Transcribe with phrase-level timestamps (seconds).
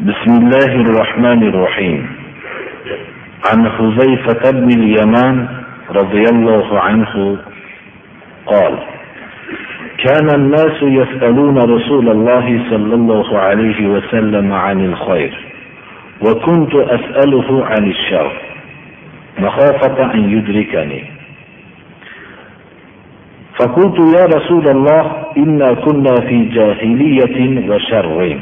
[0.00, 2.06] بسم الله الرحمن الرحيم.
[3.52, 5.48] عن حذيفة بن اليمان
[5.90, 7.38] رضي الله عنه
[8.46, 8.78] قال
[10.04, 15.32] كان الناس يسألون رسول الله صلى الله عليه وسلم عن الخير
[16.22, 18.32] وكنت أسأله عن الشر
[19.38, 21.04] مخافة أن يدركني.
[23.58, 28.38] فقلت يا رسول الله إنا كنا في جاهلية وشر.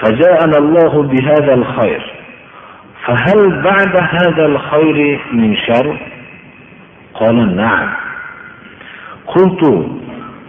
[0.00, 2.12] فجاءنا الله بهذا الخير.
[3.06, 5.96] فهل بعد هذا الخير من شر؟
[7.14, 7.88] قال نعم.
[9.26, 9.64] قلت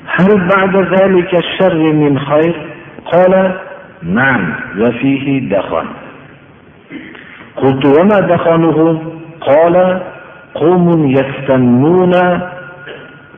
[0.05, 2.55] هل بعد ذلك الشر من خير؟
[3.05, 3.55] قال
[4.03, 5.85] نعم وفيه دخن.
[7.55, 9.01] قلت وما دخنه؟
[9.41, 10.01] قال
[10.55, 12.11] قوم يستنون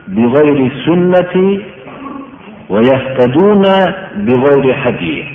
[0.08, 1.60] بغير سنة
[2.68, 3.62] ويهتدون
[4.16, 5.33] بغير هدي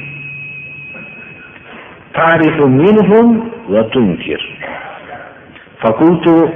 [2.13, 4.59] تعرف منهم وتنكر.
[5.81, 6.53] فقلت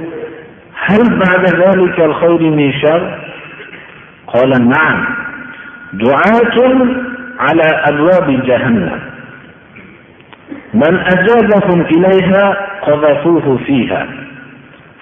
[0.74, 3.18] هل بعد ذلك الخير من شر؟
[4.26, 5.06] قال نعم.
[5.92, 6.86] دعاة
[7.38, 9.00] على أبواب جهنم.
[10.74, 14.06] من أجابهم إليها قذفوه فيها.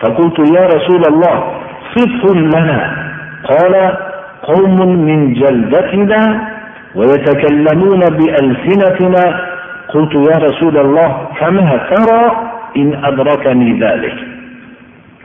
[0.00, 1.60] فقلت يا رسول الله
[1.96, 3.12] صفهم لنا.
[3.44, 3.96] قال
[4.42, 6.48] قوم من جلدتنا
[6.94, 9.51] ويتكلمون بألسنتنا
[9.94, 14.14] قلت يا رسول الله فما ترى إن أدركني ذلك؟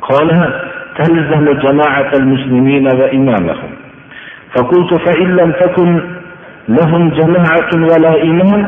[0.01, 0.53] قال
[0.97, 3.71] تلزم جماعة المسلمين وإمامهم.
[4.55, 6.02] فقلت فإن لم تكن
[6.69, 8.67] لهم جماعة ولا إمام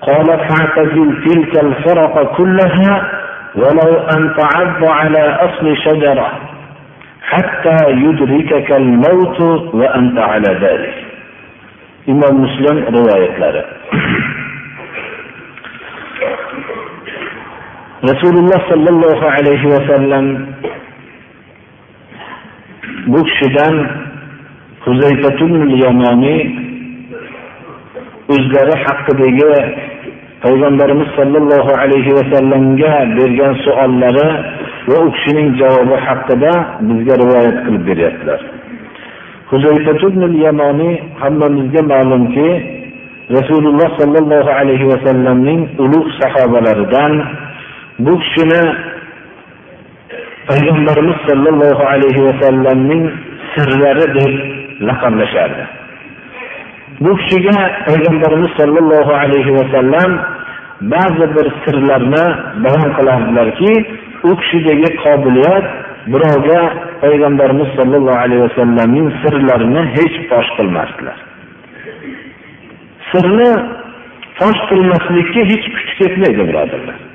[0.00, 3.10] قال فاعتزل تلك الفرق كلها
[3.54, 6.32] ولو أن تعض على أصل شجرة
[7.22, 9.40] حتى يدركك الموت
[9.74, 10.94] وأنت على ذلك.
[12.08, 13.79] إمام مسلم رواية لنا
[18.00, 20.26] rasululloh sollallohu alayhi vasallam
[23.12, 23.74] bu kishidan
[25.84, 26.40] yamoniy
[28.34, 29.52] o'zlari haqidagi
[30.44, 34.28] payg'ambarimiz sollallohu alayhi vasallamga bergan savollari
[34.90, 36.52] va u kishining javobi haqida
[36.88, 38.40] bizga rivoyat qilib beryaptilar.
[40.46, 42.48] Yamoniy hammamizga ma'lumki
[43.36, 47.12] rasululloh sollallohu alayhi vasallamning ulug' sahobalaridan
[48.04, 48.62] bu kishini
[50.48, 53.04] payg'ambarimiz sollallohu alayhi vasallamning
[53.52, 54.32] sirlari deb
[54.88, 55.64] laqablashardi.
[57.04, 57.56] Bu kishiga
[57.88, 60.10] payg'ambarimiz sollallohu alayhi vasallam
[60.92, 62.24] ba'zi bir sirlarni
[62.64, 63.72] bayon qilardilarki
[64.28, 65.66] u kishidagi qobiliyat
[66.12, 66.60] birovga
[67.02, 71.18] payg'ambarimiz sollallohu alayhi vasallamning sirlarini hech fosh qilmasdilar.
[73.10, 73.50] Sirni
[74.38, 77.09] fosh qilmaslikka hech kuch ketmaydi birodarlar.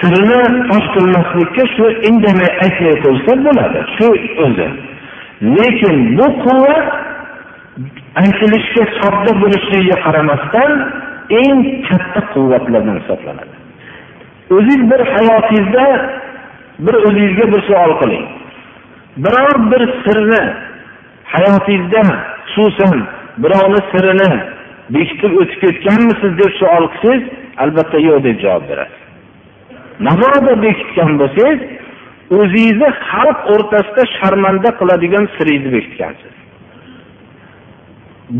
[0.00, 3.80] Sirini fosh qilmaslikka shu indamay aytmay qo'ysa bo'ladi.
[3.96, 4.08] Shu
[4.46, 4.68] o'zi.
[5.56, 6.86] Lekin bu quvvat
[8.22, 10.72] aytilishga sodda bo'lishligiga qaramasdan
[11.42, 13.54] eng katta quvvatlardan hisoblanadi.
[14.56, 15.86] O'ziz bir hayotingizda
[16.84, 18.26] bir o'zingizga bir savol qiling.
[19.24, 20.42] Biror bir sirni
[21.34, 22.02] hayotingizda
[22.52, 22.96] xususan
[23.42, 24.32] birovni sirini
[24.94, 27.24] bekitib o'tib ketganmisiz deb savol qilsangiz
[27.62, 29.09] albatta yo'q deb javob berasiz.
[30.06, 31.60] Mabodo bekitgan bo'lsangiz
[32.38, 36.34] o'zingizni xalq o'rtasida sharmanda qiladigan siringizni bekitgansiz.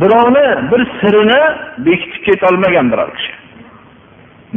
[0.00, 1.40] Birovni bir sirini
[1.86, 3.32] bekitib ketolmagan biror kishi.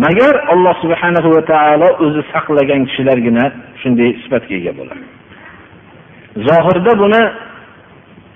[0.05, 3.45] Magar alloh subhanahu va taolo o'zi saqlagan kishilargina
[3.81, 5.05] shunday sifatga ega bo'ladi.
[6.47, 7.21] Zohirda buni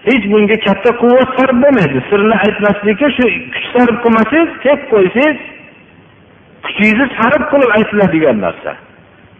[0.07, 1.99] hech bunga katta quvvat sarf bo'lmaydi.
[2.09, 5.37] Sirni aytmaslikka shu kuch sarf qilmasangiz tep qo'ysangiz
[6.65, 8.71] kuchingizni sarf qilib aytiladigan narsa.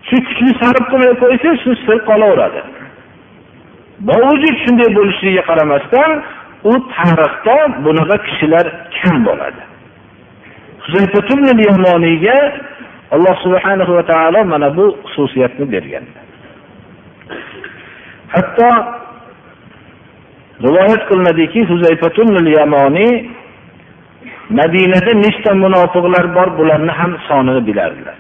[0.08, 2.62] Shu kuchni sarf qilmay qo'ysangiz shu sir qolaveradi.
[4.10, 6.12] Bovujud shunday bo'lishligiga qaramasdan
[6.72, 8.66] u tarixda bunaqa kishilar
[8.98, 9.62] kam bo'ladi.
[11.70, 12.38] Yamoniyga
[13.16, 16.06] alloh subhanahu va taolo mana bu xususiyatni bergan.
[18.34, 18.70] Hatto
[20.66, 21.60] rivoyat qilinadiki
[22.60, 23.14] yamoniy
[24.50, 28.18] madinada nechta munofiqlar bor bularni ham sonini bilardilar.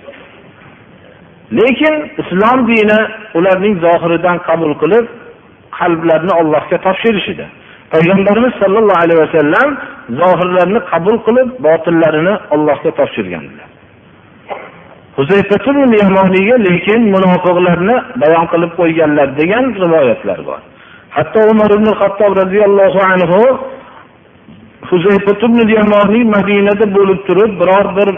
[1.57, 2.99] Lekin islom dini
[3.37, 5.05] ularning zohiridan qabul qilib
[5.79, 7.45] qalblarni allohga topshirish edi.
[7.93, 9.69] Payg'ambarimiz sollallohu alayhi vasallam
[10.21, 13.67] zohirlarni qabul qilib botillarini allohga topshirgandilar.
[16.03, 20.61] Yamoniyga lekin munofiqlarni bayon qilib qo'yganlar degan rivoyatlar bor.
[21.15, 23.41] Hatto umar ibn hattob roziyallohu anhu
[26.35, 28.09] madinada bo'lib turib biror bir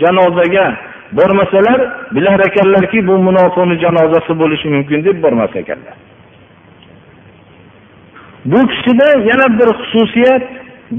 [0.00, 0.66] janozaga
[1.12, 1.80] bormasalar
[2.14, 5.96] bilar ekanlarki bu munofiqni janozasi bo'lishi mumkin deb bormas ekanlar.
[8.44, 10.42] Bu kishida yana bir xususiyat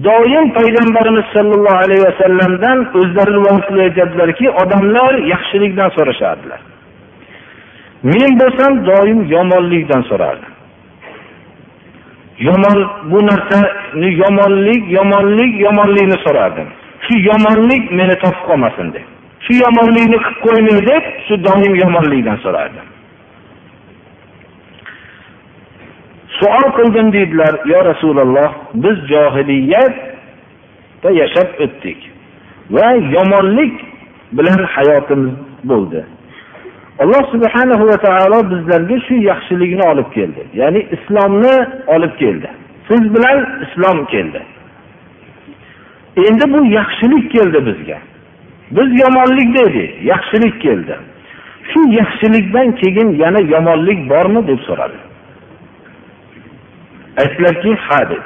[0.07, 6.59] doim payg'ambarimiz sollallohu alayhi vasallamdan o'zlari rivoyat qilib aytadilarki odamlar yaxshilikdan so'rashardilar.
[8.03, 10.56] Men bo'lsam doim yomonlikdan so'rardim.
[12.39, 12.77] Yomon
[13.11, 16.67] bu narsani yomonlik yomonlik yomonlikni so'rardim
[17.05, 19.05] shu yomonlik meni topib qolmasin deb
[19.45, 22.87] shu yomonlikni qilib qo'ymay deb shu doim yomonlikdan so'rardim
[26.39, 28.49] suol qildim deydilar yo rasululloh
[28.83, 31.99] biz johiliyatda yashab o'tdik
[32.75, 33.73] va yomonlik
[34.37, 36.05] bilan hayotimiz bo'ldi.
[36.99, 40.41] Alloh subhanahu va taolo bizlarga shu yaxshilikni olib keldi.
[40.53, 41.55] Ya'ni islomni
[41.95, 42.49] olib keldi.
[42.87, 44.41] Siz bilan islom keldi.
[46.27, 47.97] Endi bu yaxshilik keldi bizga.
[48.71, 50.95] Biz yomonlikda edik yaxshilik keldi.
[51.71, 54.99] Shu yaxshilikdan keyin yana yomonlik bormi deb so'radi.
[57.21, 58.23] Aytdilarki ha deb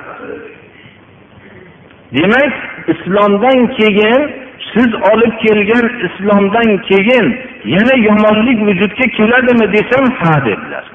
[2.14, 2.54] demak
[2.88, 4.32] islomdan keyin
[4.74, 10.86] siz olib kelgan islomdan keyin yana yomonlik vujudga keladimi desam ha dedilar.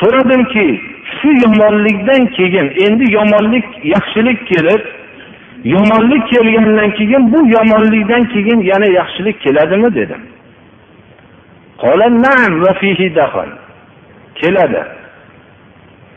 [0.00, 0.80] So'radimki
[1.16, 4.82] shu yomonlikdan keyin endi yomonlik yaxshilik kelib
[5.64, 10.22] yomonlik kelgandan keyin bu yomonlikdan keyin yana yaxshilik keladimi dedim.
[14.34, 14.82] Keladi.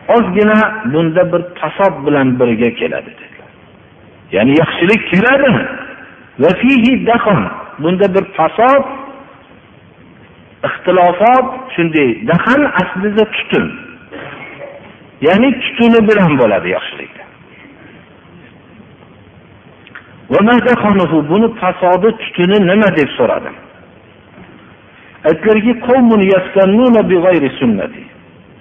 [0.07, 3.36] Ozgina bunda bir tasob bilan birga keladi dedi.
[4.35, 5.51] Ya'ni yaxshilik keladi
[7.79, 8.83] bunda bir fasod
[10.67, 13.65] ixtilofot shunday dahan aslida tutun.
[15.27, 17.23] Ya'ni tutuni bilan bo'ladi yaxshilikda
[21.29, 23.55] buni fasodi tutuni nima deb so'radim?
[25.29, 25.71] Aytdilarki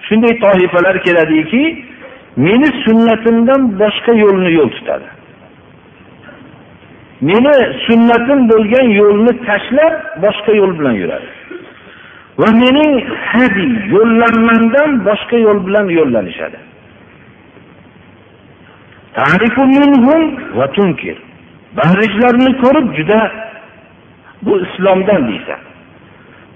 [0.06, 1.62] shunday toifalar keladiki
[2.46, 5.08] meni sunnatimdan boshqa yo'lni yo'l tutadi.
[7.20, 7.54] Meni
[7.86, 11.28] sunnatim bo'lgan yo'lni tashlab boshqa yo'l bilan yuradi.
[12.40, 12.92] Va mening
[13.30, 16.58] hadi yo'llanmamdan boshqa yo'l bilan yo'llanishadi.
[21.78, 23.20] Ba'zi ishlarni ko'rib juda
[24.42, 25.60] bu islomdan deysan.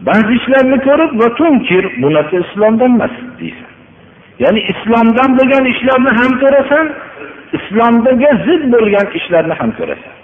[0.09, 3.71] Ba'zi ishlarni ko'rib va tunkir bu narsa islomdan emas deysan.
[4.43, 6.87] Ya'ni islomdan bo'lgan ishlarni ham ko'rasan
[7.59, 10.15] islomga zid bo'lgan ishlarni ham ko'rasan.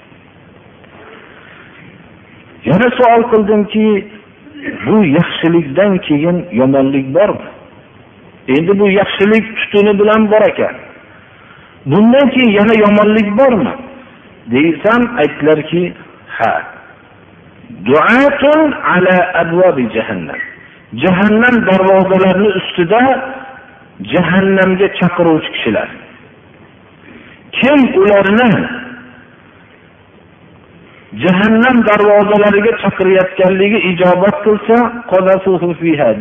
[2.68, 3.86] Yana savol qildimki
[4.86, 7.46] bu yaxshilikdan keyin yomonlik bormi?
[8.48, 10.74] Endi bu yaxshilik tutuni bilan bor ekan.
[11.86, 13.72] Bundan keyin yana yomonlik bormi?
[14.52, 15.94] Desam aytdilarki
[16.36, 16.52] ha.
[17.86, 20.40] Duatun ala abvabi jahannam.
[21.02, 23.02] Jahannam darvozalarini ustida
[24.12, 25.88] jahannamga chaqiruvchi kishilar.
[27.58, 28.50] Kim ularni
[31.14, 34.76] jahannam darvozalariga chaqirayotganligi ijobat qilsa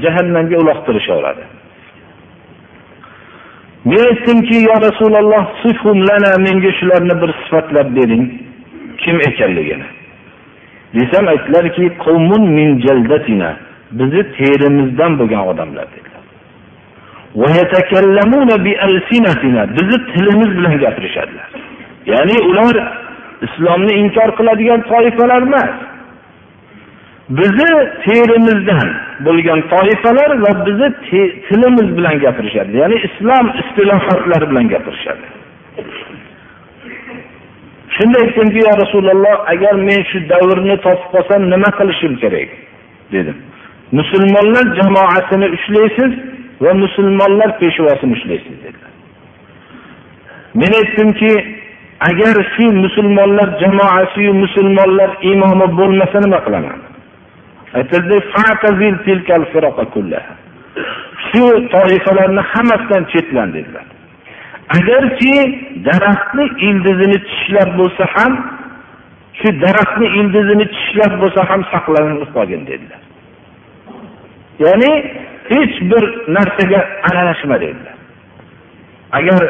[0.04, 1.44] jahannamga uloqtirishaveradi.
[3.86, 5.44] Men aytdimki yo rasululloh
[6.48, 8.26] menga shularni bir sifatlab bering
[8.98, 9.88] kim ekanligini.
[10.96, 11.86] Desam aytdilarki
[14.00, 16.24] bizni terimizdan bo'lgan odamlar dedilar.
[19.78, 21.48] Bizni tilimiz bilan gapirishadilar.
[22.12, 22.76] Ya'ni ular
[23.46, 25.76] islomni inkor qiladigan toifalar emas.
[27.40, 27.72] Bizni
[28.06, 28.90] terimizdan
[29.28, 30.90] bo'lgan toifalar va bizni
[31.48, 32.78] tilimiz bilan gapirishadi.
[32.82, 35.26] Ya'ni islom istilohotlari bilan gapirishadi.
[37.96, 42.50] Shunda aytdimki yo rasululloh agar men shu davrni topib qolsam nima qilishim kerak?
[43.12, 43.38] dedim.
[43.92, 46.12] Musulmonlar jamoasini ushlaysiz
[46.62, 48.92] va musulmonlar peshvosini ushlaysiz dedilar.
[50.62, 51.32] Men aytdimki
[52.00, 56.80] agar shu musulmonlar jamoasiyu musulmonlar imomi bo'lmasa nima qilaman?
[61.28, 63.86] Shu toifalarni hammasidan chetlan dedilar.
[64.78, 65.36] Agarki
[65.88, 68.34] daraxtni ildizini tishlab bo'lsa ham
[69.40, 73.02] shu daraxtni ildizini tishlab bo'lsa ham saqlanib qolgin dedilar.
[74.64, 74.92] Ya'ni
[75.52, 76.04] hech bir
[76.36, 77.96] narsaga aralashma dedilar.
[79.20, 79.42] Agar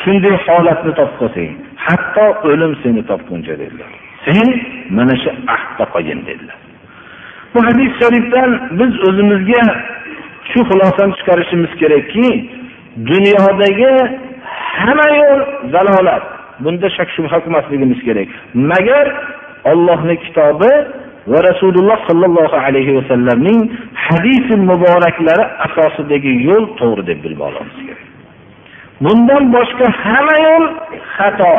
[0.00, 3.90] shunday holatni topib qolsang hatto o'lim seni topguncha dedilar.
[4.24, 4.48] Sen
[4.96, 6.58] mana shu ahdda qolgin dedilar.
[7.54, 9.64] Bu hadis sharifdan biz o'zimizga
[10.50, 12.28] shu xulosani chiqarishimiz kerakki
[13.10, 13.92] dunyodagi
[14.78, 15.40] hamma yo'l
[15.74, 16.24] zalolat
[16.64, 18.28] bunda shak shubha qilmasligimiz kerak.
[18.72, 19.06] Magar
[19.72, 20.72] ollohni kitobi
[21.32, 23.60] va rasululloh sollallohu alayhi vasallamning
[24.06, 28.06] hadisi muboraklari asosidagi yo'l to'g'ri deb bilib olamiz kerak.
[29.04, 30.64] Bundan boshqa hamma yo'l
[31.16, 31.54] xato.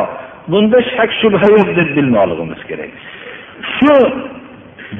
[0.50, 2.92] Bunda shak shubha yo'q deb bilmoqligimiz kerak.
[3.76, 3.94] Shu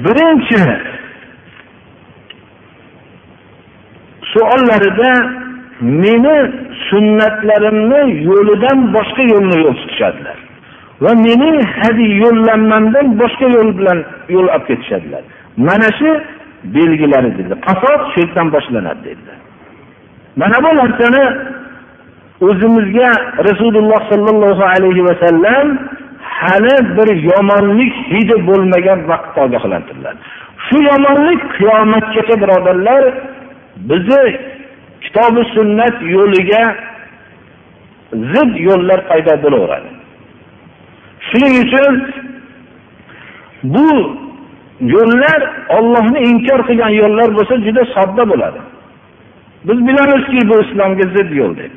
[0.04, 0.62] birinchi
[4.32, 5.12] suollarida
[6.02, 6.36] meni
[6.88, 10.38] sunnatlarimni yo'lidan boshqa yo'lni yo'l tutishadilar
[11.04, 13.98] va mening hadi yo'llanmamdan boshqa yo'l bilan
[14.34, 15.22] yo'l olib ketishadilar.
[15.68, 16.10] Mana shu
[16.76, 17.54] belgilari dedi.
[17.66, 19.38] Qasos shu yerdan boshlanadi dedilar
[20.36, 21.36] mana bu narsani
[22.48, 23.10] o'zimizga
[23.48, 25.66] rasululloh sollallohu alayhi vasallam
[26.40, 30.14] hali bir yomonlik hidi bo'lmagan vaqtda ogohlantirdilar.
[30.66, 33.02] Shu yomonlik qiyomatgacha birodarlar
[33.90, 34.24] bizni
[35.04, 36.64] kitobi sunnat yo'liga
[38.32, 39.90] zid yo'llar paydo bo'laveradi.
[41.28, 41.94] Shuning uchun
[43.74, 43.88] bu
[44.94, 45.40] yo'llar
[45.78, 48.60] ollohni inkor qilgan yo'llar bo'lsa juda sodda bo'ladi.
[49.68, 51.72] Biz bilamizki bu islomga zid yo'l deb.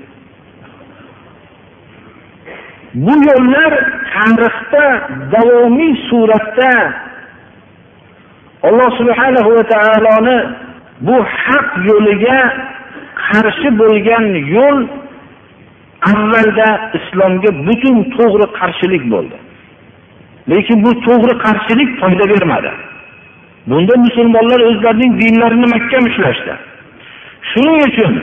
[2.93, 3.73] Bu yo'llar
[4.13, 4.85] tarixda
[5.33, 6.73] davomiy suratda.
[8.67, 10.37] Alloh subhanahu va taoloni
[11.07, 12.39] bu haq yo'liga
[13.27, 14.77] qarshi bo'lgan yo'l
[16.11, 19.37] avvalda islomga butun to'g'ri qarshilik bo'ldi.
[20.51, 22.71] Lekin bu to'g'ri qarshilik foyda bermadi.
[23.69, 26.53] Bunda musulmonlar o'zlarining dinlarini mahkam ushlashdi
[27.51, 28.13] shuning uchun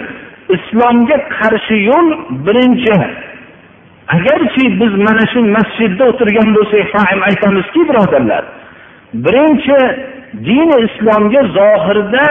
[0.56, 2.08] islomga qarshi yo'l
[2.46, 2.94] birinchi
[4.14, 8.44] agarchi biz mana shu masjidda o'tirgan bo'lsak ham aytamizki birodarlar
[9.24, 9.78] birinchi
[10.46, 12.26] dini islomga zohirda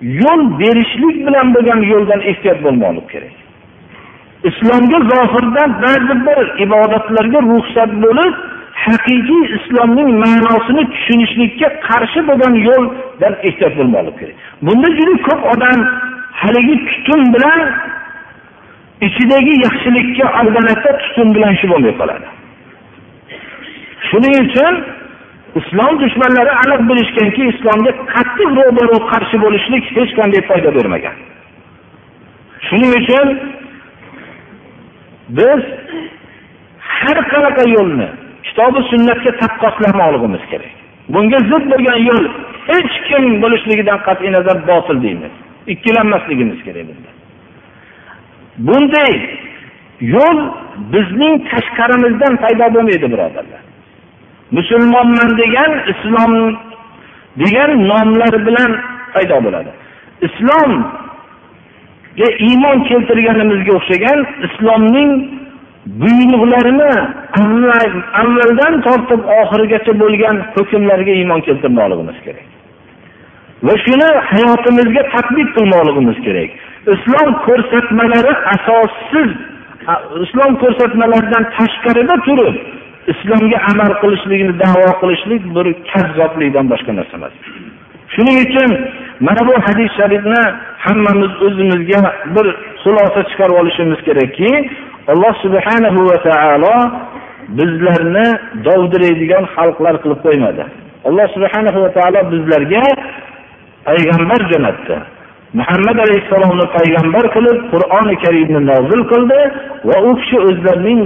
[0.00, 3.34] yo'l berishlik bilan bo'lgan yo'ldan ehtiyot bo'lmoqlik kerak.
[4.50, 8.34] Islomga zohirdan ba'zi bir ibodatlarga ruxsat bo'lib
[8.84, 14.36] haqiqiy islomning ma'nosini tushunishlikka qarshi bo'lgan yo'ldan ehtiyot bo'lmoqlik kerak.
[14.66, 15.78] Bunda juda ko'p odam
[16.42, 17.60] haligi tutun bilan
[19.06, 22.26] ichidagi yaxshilikka aldanadi tutun bilan shu bo'lmay qoladi.
[24.08, 24.74] Shuning uchun
[25.60, 31.16] islom dushmanlari aniq bilishganki islomga qattiq ro'baro qarshi bo'lishlik hech qanday foyda bermagan.
[32.66, 33.26] Shuning uchun
[35.38, 35.62] biz
[36.94, 38.08] har qanaqa yo'lni
[38.46, 40.74] kitobi sunnatga taqqoslamoqligimiz kerak.
[41.14, 42.24] Bunga zid bo'lgan yo'l
[42.70, 45.32] hech kim bo'lishligidan qat'iy nazar botil deymiz.
[45.72, 47.09] Ikkilanmasligimiz kerak bunda.
[48.66, 49.12] Bunday
[50.14, 50.38] yo'l
[50.92, 53.62] bizning tashqarimizdan paydo bo'lmaydi birodarlar.
[54.56, 56.32] Musulmonman degan islom
[57.42, 58.70] degan nomlar bilan
[59.14, 59.70] paydo bo'ladi.
[60.26, 65.10] Islomga iymon keltirganimizga o'xshagan islomning
[66.02, 66.92] buyruqlarini
[68.22, 72.46] avvaldan tortib oxirigacha bo'lgan hukmlarga iymon keltirmoqligimiz kerak.
[73.66, 76.52] Va shuni hayotimizga tadbiq qilmoqligimiz kerak.
[76.94, 79.30] Islom ko'rsatmalari asossiz.
[80.24, 82.56] Islom ko'rsatmalaridan tashqarida turib
[83.12, 87.34] islomga amal qilishlikni davo qilishlik bir kazzoblikdan boshqa narsa emas.
[88.14, 88.70] Shuning uchun
[89.26, 90.42] mana bu hadis sharifni
[90.84, 92.00] hammamiz o'zimizga
[92.34, 92.46] bir
[92.82, 94.50] xulosa chiqarib olishimiz kerakki
[95.12, 96.76] alloh subhanahu va taolo
[97.58, 98.26] bizlarni
[98.66, 100.64] dovdiraydigan xalqlar qilib qo'ymadi.
[101.08, 102.84] Alloh subhanahu va taolo bizlarga
[103.88, 104.96] payg'ambar jo'natdi.
[105.58, 109.40] Muhammad alayhissalomni payg'ambar qilib qur'oni karimni nozil qildi
[109.88, 111.02] va u kishi o'zlarining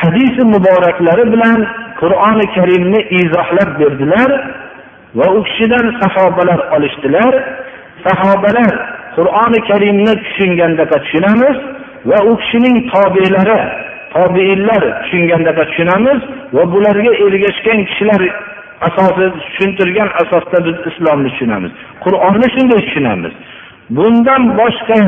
[0.00, 1.60] hadisi muboraklari bilan
[2.00, 4.30] qur'oni karimni izohlab berdilar
[5.18, 7.32] va u kishidan sahobalar olishdilar.
[8.06, 8.72] Sahobalar
[9.16, 11.56] qur'oni karimni tushungandaqa tushunamiz
[12.10, 13.60] va u kishining tobelari
[14.14, 16.20] tobeinlar tushungandaqa tushunamiz
[16.56, 18.22] va bularga ergashgan kishilar
[18.86, 21.72] asosi tushuntirgan asosda biz islomni tushunamiz.
[22.04, 23.34] Qur'onni shunday tushunamiz.
[23.96, 25.00] Bundan boshqa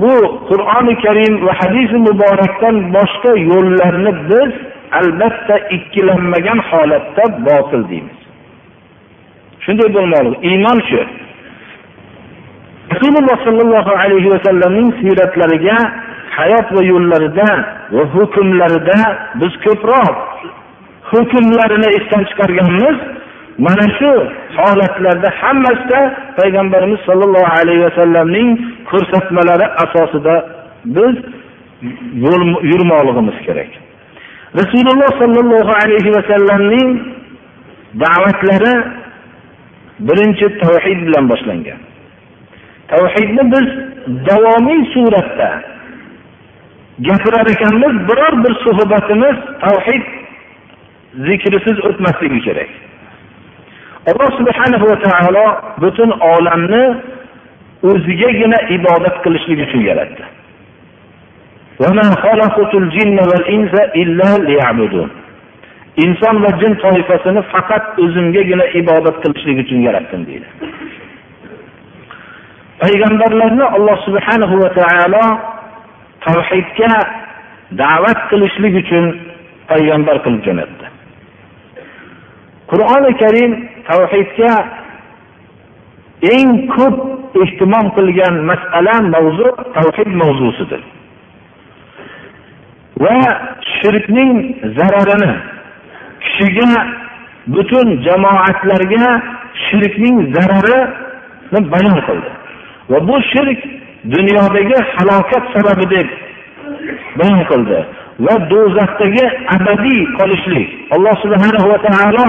[0.00, 0.12] bu
[0.50, 4.52] qur'oni karim va hadisi muborakdan boshqa yo'llarni biz
[5.00, 8.18] albatta ikkilanmagan holatda botil deymiz.
[9.64, 11.00] Shunday bo'lmoqligi iymon shu.
[12.94, 15.76] Rasululloh sollallohu alayhi vasallamning siyratlariga
[16.38, 17.48] hayot va yo'llarida
[17.94, 18.98] va hukmlarida
[19.40, 20.16] biz ko'proq
[21.12, 22.98] hukmlarini esdan chiqarganmiz.
[23.58, 24.12] Mana shu
[24.56, 26.00] holatlarda hammasida
[26.38, 28.48] payg'ambarimiz sollallohu alayhi vasallamning
[28.90, 30.34] ko'rsatmalari asosida
[30.96, 31.14] biz
[32.24, 33.70] yo'l yurmoqligimiz kerak.
[34.60, 36.88] Rasululloh sollallohu alayhi vasallamning
[38.02, 38.74] da'vatlari
[40.08, 41.80] birinchi tavhid bilan boshlangan.
[42.92, 43.68] Tavhidni biz
[44.28, 45.50] davomiy suratda
[47.08, 50.04] gapirar ekanmiz biror bir suhbatimiz tavhid
[51.26, 52.70] zikrisiz o'tmasligi kerak.
[54.10, 55.46] Alloh subhanahu va taolo
[55.82, 56.84] butun olamni
[57.90, 60.24] o'zigagina ibodat qilishlik uchun yaratdi.
[66.04, 70.48] Inson va jin toifasini faqat o'zimgagina ibodat qilishlik uchun yaratdim deydi.
[72.82, 75.24] Payg'ambarlarni alloh subhanahu va taolo
[76.26, 76.92] tavhidga
[77.82, 79.04] da'vat qilishlik uchun
[79.70, 80.91] payg'ambar qilib jo'natdi.
[82.72, 83.52] Qur'oni karim
[83.88, 84.52] tavhidga
[86.34, 86.96] eng ko'p
[87.42, 90.82] ehtimom qilgan masala mavzu tavhid mavzusidir.
[93.02, 93.16] Va
[93.76, 94.32] shirkning
[94.78, 95.32] zararini
[96.24, 96.70] kishiga
[97.54, 99.06] butun jamoatlarga
[99.64, 102.30] shirkning zararini bayon qildi.
[102.90, 103.60] Va bu shirk
[104.14, 106.08] dunyodagi halokat sababi deb
[107.18, 107.78] bayon qildi.
[108.25, 112.27] va do'zaxdagi abadiy qolishlik alloh subhanahu va taolo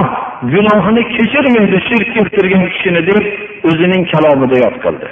[0.54, 3.24] gunohini kechirmaydi shirk keltirgan kishini deb
[3.68, 5.10] o'zining kalomida yod qildi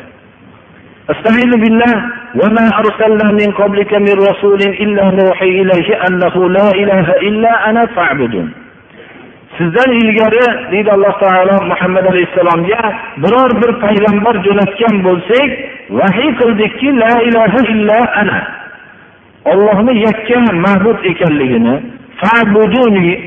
[1.15, 1.95] استعيذ بالله
[2.41, 8.49] وما أرسلنا من قبلك من رسول إلا نوحي إليه أنه لا إله إلا أنا فاعبدون
[9.59, 12.81] sizdan ilgari deydi alloh taolo muhammad alayhissalomga
[13.23, 15.51] biror bir payg'ambar jo'natgan bo'lsak
[15.99, 18.39] vahiy qildikki la ilaha illa ana
[19.46, 21.76] Ollohni yakka ma'bud ekanligini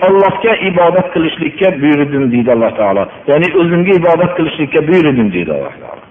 [0.09, 3.03] ollohga ibodat qilishlikka buyurdim deydi alloh taolo.
[3.31, 6.03] Ya'ni o'zimga ibodat qilishlikka buyurdim deydi alloh taolo.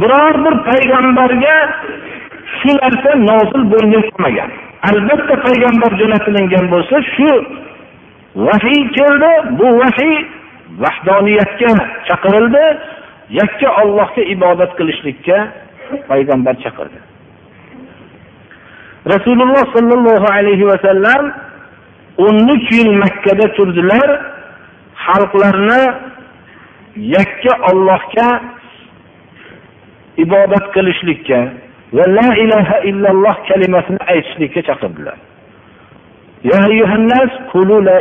[0.00, 1.56] Biror bir payg'ambarga
[2.58, 4.50] shu narsa nozil bo'lmay qolmagan
[4.90, 7.30] albatta payg'ambar jo'natilingan bo'lsa shu
[8.46, 10.16] vahiy keldi bu vahiy
[10.82, 11.72] vahdoniyatga
[12.08, 12.64] chaqirildi
[13.40, 15.36] yakka ollohga ibodat qilishlikka
[16.10, 17.11] payg'ambar chaqirdi.
[19.06, 21.34] Rasululloh sollallohu alayhi vasallam
[22.18, 24.08] o'n uch yil makkada turdilar.
[25.06, 25.82] Xalqlarni
[26.96, 28.28] yakka ollohga
[30.24, 31.40] ibodat qilishlikka
[31.96, 35.18] va la ilaha illalloh kalimasini aytishlikka chaqirdilar.
[36.44, 36.62] La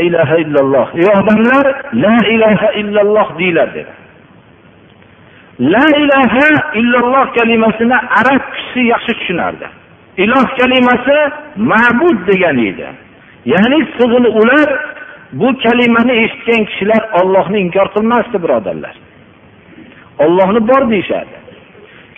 [0.08, 0.88] ilaha illalloh.
[1.02, 3.94] Ey odamlar la ilaha illalloh deyglar dedi.
[5.60, 6.48] La ilaha
[6.80, 9.68] illalloh kalimasini arab kishisi yaxshi tushunardi.
[10.23, 11.17] Iloh kalimasi
[11.71, 12.88] ma'bud degani edi.
[13.53, 14.69] Ya'ni sig'ini ular
[15.39, 18.95] bu kalimani eshitgan kishilar ollohni inkor qilmasdi birodarlar.
[20.23, 21.38] Ollohni bor deyishardi.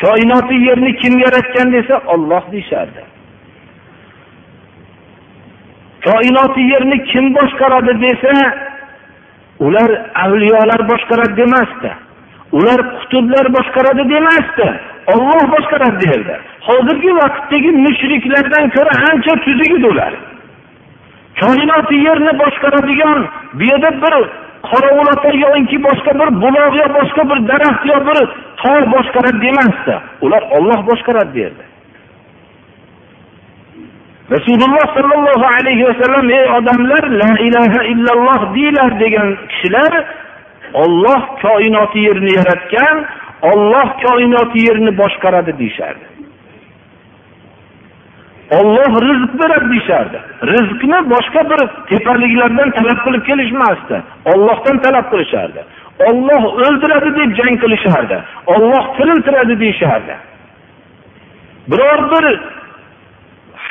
[0.01, 3.03] Koinoti yerni kim yaratgan desa olloh deyishardi.
[6.05, 8.33] Koinoti yerni kim boshqaradi desa
[9.59, 9.91] ular
[10.23, 11.91] avliyolar boshqaradi demasdi.
[12.57, 14.67] Ular qutublar boshqaradi demasdi.
[15.13, 16.35] Olloh boshqaradi deyildi
[16.67, 20.13] hozirgi vaqtdagi mushriklardan ko'ra ancha tuzuk edi ular
[21.41, 23.19] koinoti yerni boshqaradigan
[23.57, 24.13] bu yerda bir
[24.69, 28.17] qorovulota yoki boshqa bir buloq yo boshqa bir daraxt yo bir
[28.61, 29.95] tog' boshqaradi demasdi.
[30.25, 31.63] Ular olloh boshqaradi derdi
[34.31, 39.93] rasululloh sollallohu alayhi vasallam ey odamlar la ilaha illalloh deylar degan kishilar
[40.73, 42.95] olloh koinoti yerni yaratgan
[43.51, 46.05] olloh koinoti yerni boshqaradi deyishardi.
[48.59, 50.17] Olloh rizq beradi deyishardi.
[50.53, 53.95] Rizqni boshqa bir tepaliklardan talab qilib kelishmasdi.
[54.31, 55.61] Ollohdan talab qilishardi.
[56.09, 58.17] Olloh o'ldiradi deb jang qilishardi.
[58.53, 60.15] Olloh tiriltiradi deyishardi.
[61.71, 62.25] Biror bir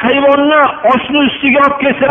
[0.02, 0.60] hayvonni
[0.92, 2.10] oshni ustiga olib kelsa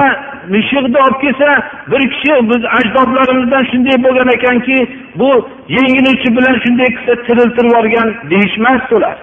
[0.54, 1.50] mishiqni olib kelsa
[1.91, 4.78] bir kishi biz ajdodlarimizdan shunday bo'lgan ekanki
[5.20, 9.16] bu yengini uchi bilan shunday qilsa tiriltirib yuborgan deyishmasdi ular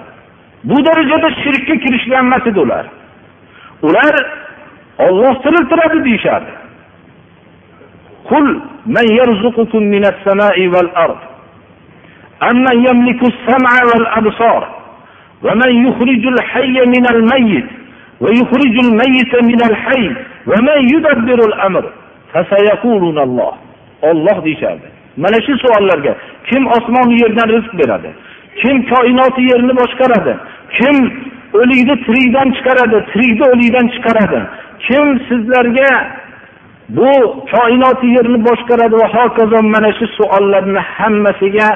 [0.63, 2.85] bu darajada shirkka kirishgan emas edi ular
[3.87, 4.13] ular
[5.05, 6.53] olloh tiriltiradi deyishardi
[8.31, 8.47] قل
[8.97, 11.17] من يرزقكم من السماء والأرض
[12.51, 14.61] أمن يملك السمع والأبصار
[15.45, 17.65] ومن يخرج الحي من الميت
[18.23, 20.05] ويخرج الميت من الحي
[20.49, 21.83] ومن يدبر الأمر
[22.33, 23.53] فسيقولون الله
[24.03, 24.87] olloh deyishardi
[25.22, 26.12] mana shu savollarga
[26.48, 28.10] kim osmon yerdan rizq beradi?
[28.60, 30.32] Kim koinoti yerni boshqaradi?
[30.76, 30.96] Kim
[31.60, 32.98] o'likni tirikdan chiqaradi?
[33.12, 34.40] Tirikni o'likdan chiqaradi?
[34.86, 35.90] Kim sizlarga
[36.96, 37.10] bu
[37.54, 41.68] koinoti yerni boshqaradi va hokazo mana shu savollarni hammasiga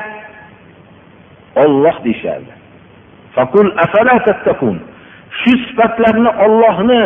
[1.62, 2.52] olloh deyishardi.
[5.40, 7.02] Shu sifatlarni ollohni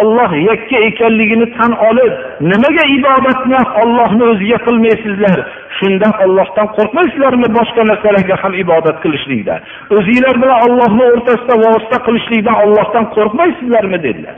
[0.00, 2.12] olloh yakka ekanligini tan olib
[2.50, 5.38] nimaga ibodatni ollohni o'ziga qilmaysizlar?
[5.78, 9.54] Shunda ollohdan qo'rqmaysizlarmi boshqa narsalarga ham ibodat qilishlikda
[9.96, 14.36] o'zinglar bilan ollohni o'rtasida vosita qilishlikdan ollohdan qo'rqmaysizlarmi dedilar.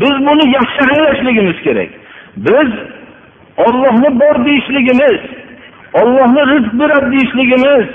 [0.00, 1.90] Biz buni yaxshi anglashligimiz kerak.
[2.46, 2.70] Biz
[3.66, 5.20] ollohni bor deyishligimiz
[6.00, 7.86] ollohni rizq beradi deyishligimiz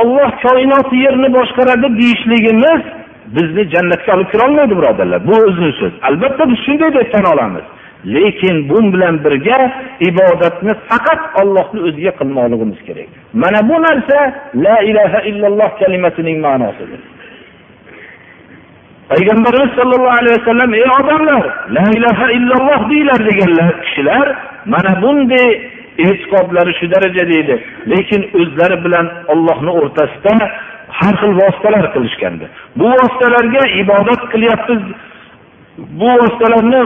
[0.00, 2.82] olloh koinot yerni boshqaradi deyishligimiz
[3.36, 5.20] bizni jannatga olib kirolmaydi birodarlar.
[5.28, 5.92] Bu o'zini so'z.
[6.08, 7.64] Albatta biz shunday deb tan olamiz.
[8.14, 9.58] Lekin bu bilan birga
[10.08, 13.08] ibodatni faqat ollohni o'ziga qilmoqligimiz kerak.
[13.42, 14.18] Mana bu narsa
[14.64, 17.00] la ilaha illalloh kalimasining ma'nosidir.
[19.12, 21.44] Payg'ambarimiz sollallohu alayhi vasallam ey odamlar
[21.76, 24.26] la ilaha illalloh deyglar deganlar kishilar
[24.72, 25.50] mana bunday
[26.04, 27.56] e'tiqodlari shu darajada edi
[27.92, 30.34] lekin o'zlari bilan ollohni o'rtasida
[30.88, 32.46] har xil vositalar qilishgandi.
[32.76, 34.82] Bu vositalarga ibodat qilyapmiz.
[36.00, 36.80] Bu vositalarni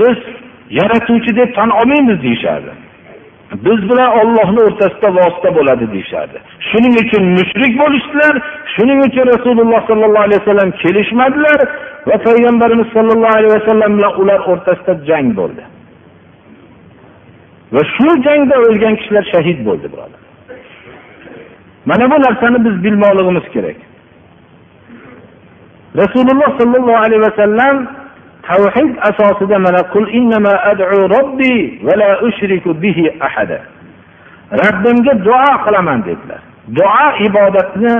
[0.00, 0.18] biz
[0.70, 2.72] yaratuvchi deb tan olmaymiz deyishardi.
[3.52, 6.38] Biz bilan ollohni o'rtasida vosita bo'ladi deyishardi.
[6.70, 8.34] Shuning uchun mushrik bo'lishdilar
[8.74, 11.58] shuning uchun rasululloh sollallohu alayhi vasallam kelishmadilar
[12.08, 15.64] va payg'ambarimiz sollallohu alayhi vasallam bilan ular o'rtasida jang bo'ldi.
[17.74, 20.17] Va shu jangda o'lgan kishilar shahid bo'ldi birodar.
[21.88, 23.78] Mana bu narsani biz bilmoqligimiz kerak.
[26.00, 27.76] Rasululloh sollallohu alayhi vasallam
[28.48, 31.54] tavhid asosida mana qul innama ad'u robbi
[31.86, 33.58] va la ushriku bihi ahada.
[34.62, 36.40] Rabbimga duo qilaman dedilar.
[36.78, 37.94] Duo ibodatni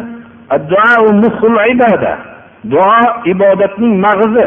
[2.73, 2.99] duo
[3.33, 4.47] ibodatning mag'zi.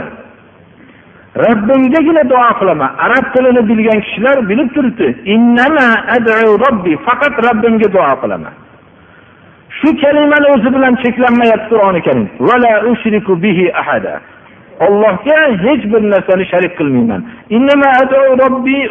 [1.43, 2.91] Robbimgagina duo qilaman.
[3.06, 5.08] Arab tilini bilgan kishilar bilib turibdi.
[7.08, 8.54] Faqat robbimga duo qilaman.
[9.82, 12.26] Shu kalimani o'zi bilan cheklanmayapti qur'oni karim.
[14.86, 17.22] Ollohga hech bir narsani sharik qilmayman.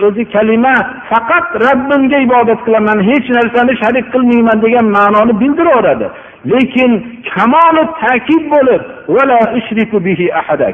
[0.06, 0.74] O'zi kalima
[1.10, 6.06] faqat robbimga ibodat qilaman hech narsani sharik qilmayman degan ma'noni bildiraveradi.
[6.52, 6.90] Lekin
[7.34, 8.82] kamoli ta'kid bo'lib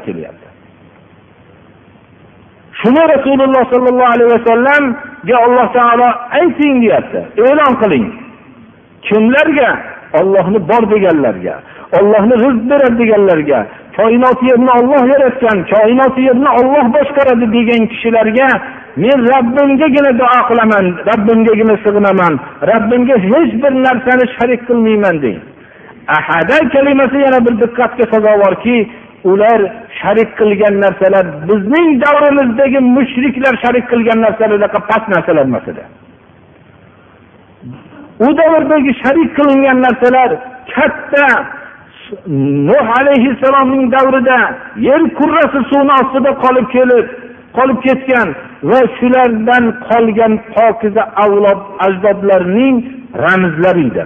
[0.05, 0.47] kelyapti.
[2.81, 6.07] Shuni rasululloh sollallohu alayhi vasallamga alloh taolo
[6.39, 7.19] ayting deyapti.
[7.47, 8.05] E'lon qiling.
[9.07, 9.69] Kimlarga
[10.19, 11.55] ollohni bor deganlarga
[11.99, 13.59] ollohni rizq beradi deganlarga
[13.97, 18.47] koinot yerni olloh yaratgan koinot yerni olloh boshqaradi degan kishilarga
[19.03, 22.33] men robbimgagina duo qilaman robbimgagina sig'inaman
[22.71, 25.39] robbimga hech bir narsani sharik qilmayman deng
[26.17, 28.77] ahada kalimasi yana bir diqqatga sazovorki
[29.31, 29.59] ular
[29.99, 35.83] sharik qilgan narsalar bizning davrimizdagi mushriklar sharik qilgan narsalar past narsalar emas edi.
[38.25, 40.31] U davrdagi sharik qilingan narsalar
[40.75, 41.27] katta.
[42.69, 44.39] Nuh alayhissalomning davrida
[44.87, 47.07] yer kurrasi suvni ostida qolib kelib
[47.57, 48.29] qolib ketgan
[48.69, 52.77] va shulardan qolgan pokiza avlod ajdodlarning
[53.25, 54.03] ramzlari edi.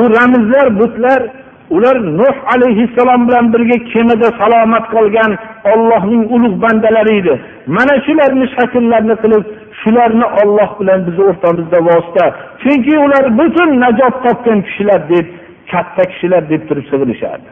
[0.00, 1.20] U ramzlar butlar
[1.76, 5.32] ular nuh alayhissalom bilan birga kemada salomat qolgan
[5.72, 7.34] ollohning ulug' bandalari edi.
[7.76, 9.44] Mana shularni shakllarni qilib
[9.80, 12.24] shularni olloh bilan bizni o'rtamizda vosita.
[12.62, 15.26] Chunki ular butun najot topgan kishilar deb
[15.72, 17.48] katta kishilar deb turib sig'inishardi.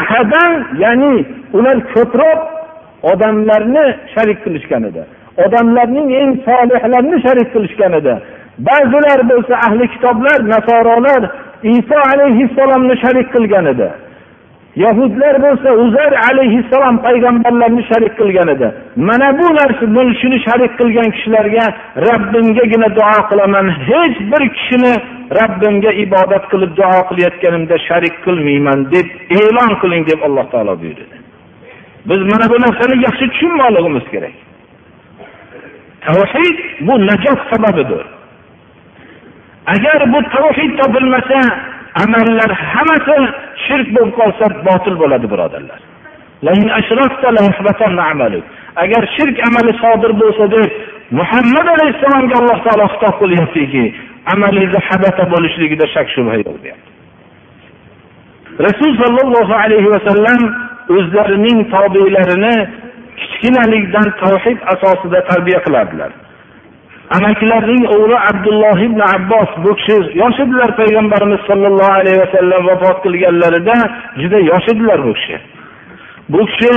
[0.00, 1.14] Ahadan ya'ni
[1.58, 2.40] ular ko'proq
[3.12, 5.02] odamlarni sharik qilishgan edi.
[5.44, 8.14] Odamlarning eng solihlarini sharik qilishgan edi.
[8.68, 11.22] Ba'zilar bo'lsa ahli kitoblar nasorolar
[11.74, 13.88] iso alayhissalomni sharik qilgan edi
[14.84, 18.68] yahudlar bo'lsa uzar alayhissalom payg'ambarlarni sharik qilgan edi
[19.08, 19.84] mana bu narsa
[20.20, 21.64] shuni sharik qilgan kishilarga
[22.08, 23.66] rabbimgagina duo qilaman.
[23.88, 24.94] Hech bir kishini
[25.38, 29.06] rabbimga ibodat qilib duo qilayotganimda sharik qilmayman deb
[29.40, 31.16] e'lon qiling deb alloh taolo buyurdi.
[32.08, 34.34] Biz mana bu narsani yaxshi tushunmoqligimiz kerak.
[36.06, 38.04] Tavhid bu najot sababidir.
[39.74, 41.40] Agar bu tavhid topilmasa
[42.04, 43.16] amallar hammasi
[43.66, 45.80] shirk bo'lib qolsa botil bo'ladi birodarlar.
[48.84, 50.70] Agar shirk amali sodir bo'lsa deb
[51.18, 53.84] muhammad alayhissalomga alloh taolo xitob qilyaptiki
[54.32, 56.90] amalingizni habata bo'lishligida shak shubha yo'q deyapti.
[58.66, 60.40] Rasul sollallohu alayhi vasallam
[60.96, 62.56] o'zlarining tobelarini
[63.20, 66.10] kichkinalikdan tavhid asosida tarbiya qilardilar.
[67.14, 73.76] Amakilarining o'g'li abdulloh ibn abbos bu kishi yosh edilar payg'ambarimiz sollallohu alayhi vasallam vafot qilganlarida
[74.20, 75.36] juda yosh edilar bu kishi.
[76.28, 76.72] Bu kishi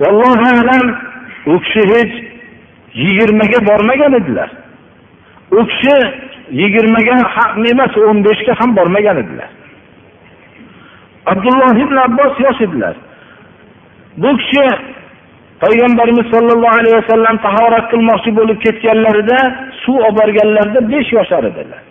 [0.00, 0.84] vallohu alam
[1.46, 2.12] u kishi hech
[2.94, 4.50] yigirmaga bormagan edilar.
[5.50, 5.96] U kishi
[6.60, 9.48] yigirmaga ham emas o'n beshga ham bormagan edilar.
[11.32, 12.94] Abdulloh ibn abbos yosh edilar.
[14.16, 14.64] Bu kishi
[15.64, 19.38] payg'ambarimiz sollallohu alayhi vasallam tahorat qilmoqchi bo'lib ketganlarida
[19.84, 21.82] suv olib borganlarida besh yoshar edilar.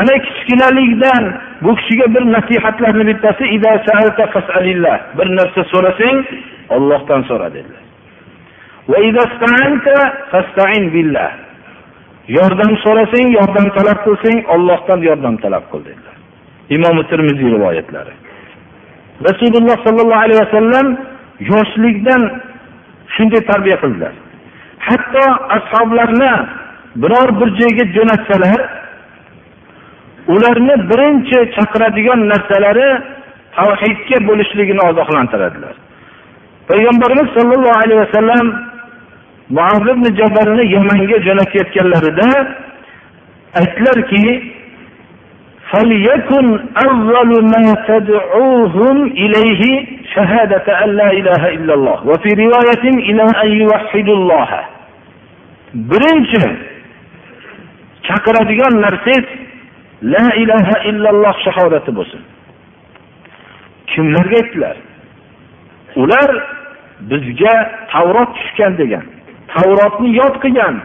[0.00, 1.24] Ana kichkinalikdan
[1.64, 3.44] bu kishiga bir nasihatlarni bittasi
[5.18, 6.18] bir narsa so'rasang
[6.76, 7.84] ollohdan so'ra dedilar.
[12.38, 16.16] Yordam so'rasang yordam talab qilsang ollohdan yordam talab qil dedilar.
[16.76, 18.14] Imom termiziy rivoyatlari.
[19.28, 20.86] Rasululloh sollallohu alayhi vasallam
[21.40, 22.22] yoshlikdan
[23.14, 24.12] shunday tarbiya qildilar.
[24.86, 25.24] Hatto
[25.56, 26.32] ashoblarni
[27.02, 28.60] biror bir joyga jo'natsalar
[30.34, 32.88] ularni birinchi chaqiradigan narsalari
[33.56, 35.74] tavhidga bo'lishligini ogohlantiradilar.
[36.68, 38.46] Payg'ambarimiz sollallohu alayhi vasallam
[39.92, 42.28] ibn jabarni yamanga jo'natayotganlarida
[43.60, 44.24] aytdilarki
[45.73, 49.85] فليكن أول ما تدعوهم إليه
[50.15, 54.49] شهادة أن لا إله إلا الله وفي رواية إلى أن يوحدوا الله
[55.73, 56.43] birinchi
[58.07, 59.25] chaqiradigan narsangiz
[60.13, 62.21] la ilaha illalloh shahodati bo'lsin
[63.91, 64.77] kimlarga aytdilar
[66.01, 66.29] ular
[67.09, 67.55] bizga
[67.93, 69.05] tavrot tushgan degan
[69.53, 70.75] tavrotni yod qilgan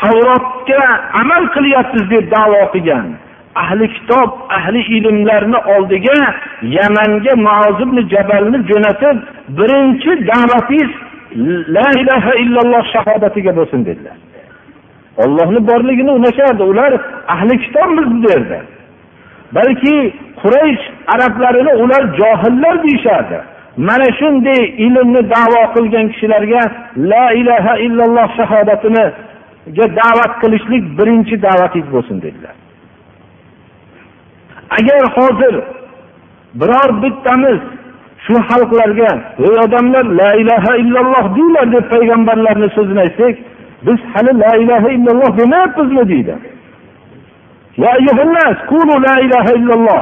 [0.00, 0.82] tavrotga
[1.20, 3.06] amal qilyapmiz deb davo qilgan
[3.55, 6.19] Ahli kitob ahli ilmlarni oldiga
[6.61, 7.33] yamanga
[7.83, 9.17] ibn jabalni jo'natib
[9.57, 10.91] birinchi da'vatingiz
[11.75, 14.17] la ilaha illalloh shahodatiga bo'lsin dedilar.
[15.23, 16.63] Ollohni borligini unashardi.
[16.63, 16.91] Ular
[17.27, 18.59] ahli kitobmiz bu yerda
[19.55, 20.83] balki quraysh
[21.13, 23.39] arablarini ular johillar deyishardi.
[23.77, 26.61] Mana shunday ilmni davo qilgan kishilarga
[26.97, 32.55] la ilaha illalloh shahodatiniga da'vat qilishlik birinchi da'vatingiz bo'lsin dedilar.
[34.77, 35.55] Agar hozir
[36.59, 37.59] biror bittamiz
[38.25, 39.11] shu xalqlarga
[39.45, 43.35] ey odamlar la ilaha illalloh denglar deb payg'ambarlarni so'zini aytsak
[43.85, 46.09] biz hali la ilaha illalloh demayapmizmi?
[46.09, 46.35] deydi.
[47.83, 47.91] La
[49.25, 50.01] ilaha illalloh.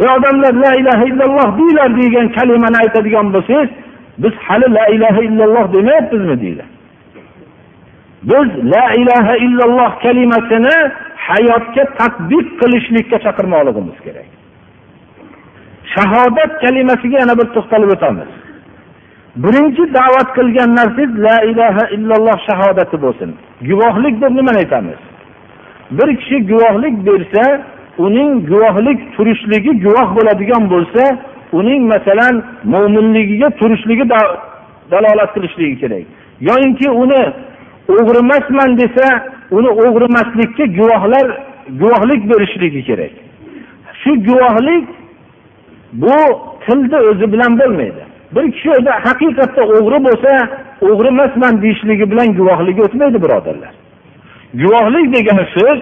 [0.00, 3.70] Ey odamlar la ilaha illalloh denglar degan kalimani aytadigan bo'lsangiz
[4.22, 6.40] biz hali la ilaha illalloh demayapmizmi?
[6.40, 6.64] deydi.
[8.22, 10.76] Biz la ilaha illalloh kalimasini
[11.30, 14.28] hayotga tadbiq qilishlikka chaqirmoqligimiz kerak.
[15.94, 18.30] Shahodat kalimasiga yana bir to'xtalib o'tamiz.
[19.44, 23.30] Birinchi da'vat qilgan narsangiz la ilaha illalloh shahodati bo'lsin.
[23.68, 25.00] Guvohlik deb nimani aytamiz?
[25.98, 27.44] Bir kishi guvohlik bersa
[28.06, 31.04] uning guvohlik turishligi guvoh bo'ladigan bo'lsa
[31.58, 32.34] uning masalan
[32.72, 34.04] mo'minligiga turishligi
[34.92, 36.04] dalolat qilishligi kerak.
[36.48, 37.22] Yoyinki uni
[37.98, 39.06] o'g'rimasman desa
[39.56, 41.26] uni o'g'rimaslikka guvohlar
[41.80, 43.12] guvohlik berishligi kerak.
[44.00, 44.84] Shu guvohlik
[45.92, 46.16] bu
[46.66, 48.02] tilni o'zi bilan bo'lmaydi.
[48.34, 50.32] Bir kishi o'zi haqiqatda o'g'ri bo'lsa
[50.90, 53.72] o'g'ri emasman deyishligi bilan guvohligi o'tmaydi birodarlar.
[54.62, 55.80] Guvohlik degan so'z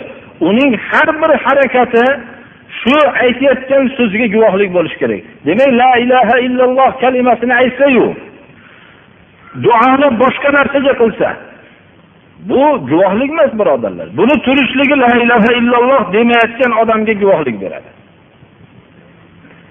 [0.48, 2.04] uning har bir harakati
[2.80, 5.22] shu aytayotgan so'ziga guvohlik bo'lishi kerak.
[5.46, 8.06] Demak la ilaha illalloh kalimasini aytsayu
[9.64, 11.28] duoni boshqa narsaga qilsa
[12.38, 14.08] bu guvohlik emas birodarlar.
[14.16, 17.90] Buni turishligi la ilaha illalloh demayotgan odamga guvohlik beradi.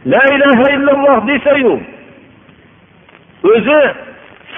[0.06, 1.80] La ilaha illalloh desayu
[3.44, 3.82] o'zi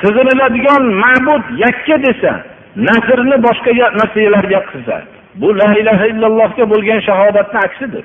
[0.02, 2.34] sig'iniladigan ma'bud yakka desa
[2.76, 4.98] nasrni boshqa narsalarga qilsa
[5.42, 8.04] bu la ilaha illallohga bo'lgan shahodatni aksidir.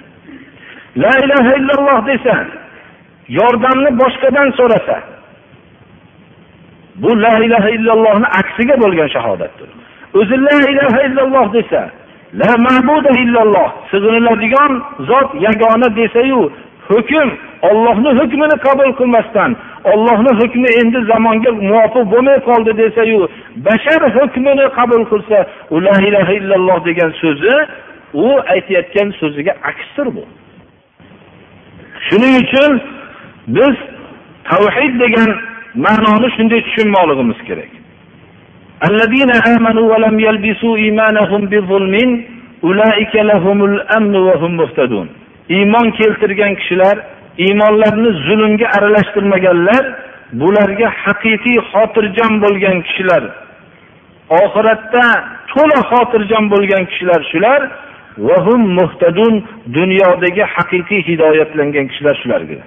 [0.96, 2.34] La ilaha illalloh desa
[3.28, 4.96] yordamni boshqadan so'rasa
[7.02, 9.83] bu la ilaha illallohni aksiga bo'lgan shahodatdir.
[10.18, 11.82] O'zi la ilaha illalloh desa
[12.40, 14.72] la ma'buda illalloh sig'iniladigan
[15.10, 16.42] zot yagona desayu
[16.88, 17.28] hukm
[17.68, 19.50] ollohni hukmini qabul qilmasdan
[19.92, 23.20] ollohni hukmi endi zamonga muvofiq bo'lmay qoldi desayu
[23.66, 25.38] bashar hukmini qabul qilsa
[25.74, 27.54] u la ilaha illalloh degan so'zi
[28.24, 30.24] u aytayotgan so'ziga aksdir bu.
[32.06, 32.72] Shuning uchun
[33.56, 33.74] biz
[34.50, 35.30] tavhid degan
[35.86, 37.70] ma'noni shunday tushunmoqligimiz kerak.
[38.80, 42.24] allazina آمنوا ولم يلبسوا yalbisu بظلم
[42.62, 45.08] bizulmin لهم lahumul وهم va hum
[45.48, 46.96] iymon keltirgan kishilar
[47.38, 49.84] iymonlarini zulmga aralashtirmaganlar
[50.40, 53.22] bularga haqiqiy xotirjam bo'lgan kishilar.
[54.42, 55.04] Oxiratda
[55.52, 57.60] to'la xotirjam bo'lgan kishilar shular
[58.26, 59.34] va hum muhtadun
[59.76, 62.58] dunyodagi haqiqiy hidoyatlangan kishilar shularga.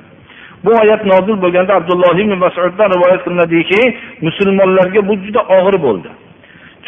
[0.65, 3.81] Bu oyat nozil bo'lganda abdulloh ibn masuddan rivoyat qilinadiki
[4.21, 6.09] musulmonlarga bu juda og'ir bo'ldi.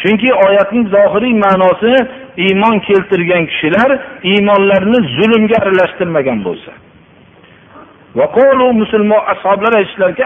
[0.00, 1.92] Chunki oyatning zohiriy ma'nosi
[2.44, 3.90] iymon keltirgan kishilar
[4.30, 6.72] iymonlarini zulmga aralashtirmagan bo'lsa.
[8.80, 10.22] Musulmon ashoblar aytishlarki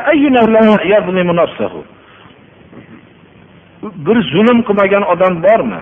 [4.07, 5.81] bir zulm qilmagan odam bormi?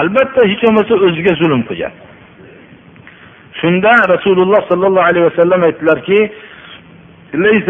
[0.00, 1.92] Albatta hech bo'lmasa o'ziga zulm qilgan.
[3.60, 6.18] Shunda rasululloh sollallohu alayhi vasallam aytdilarki
[7.33, 7.67] ليس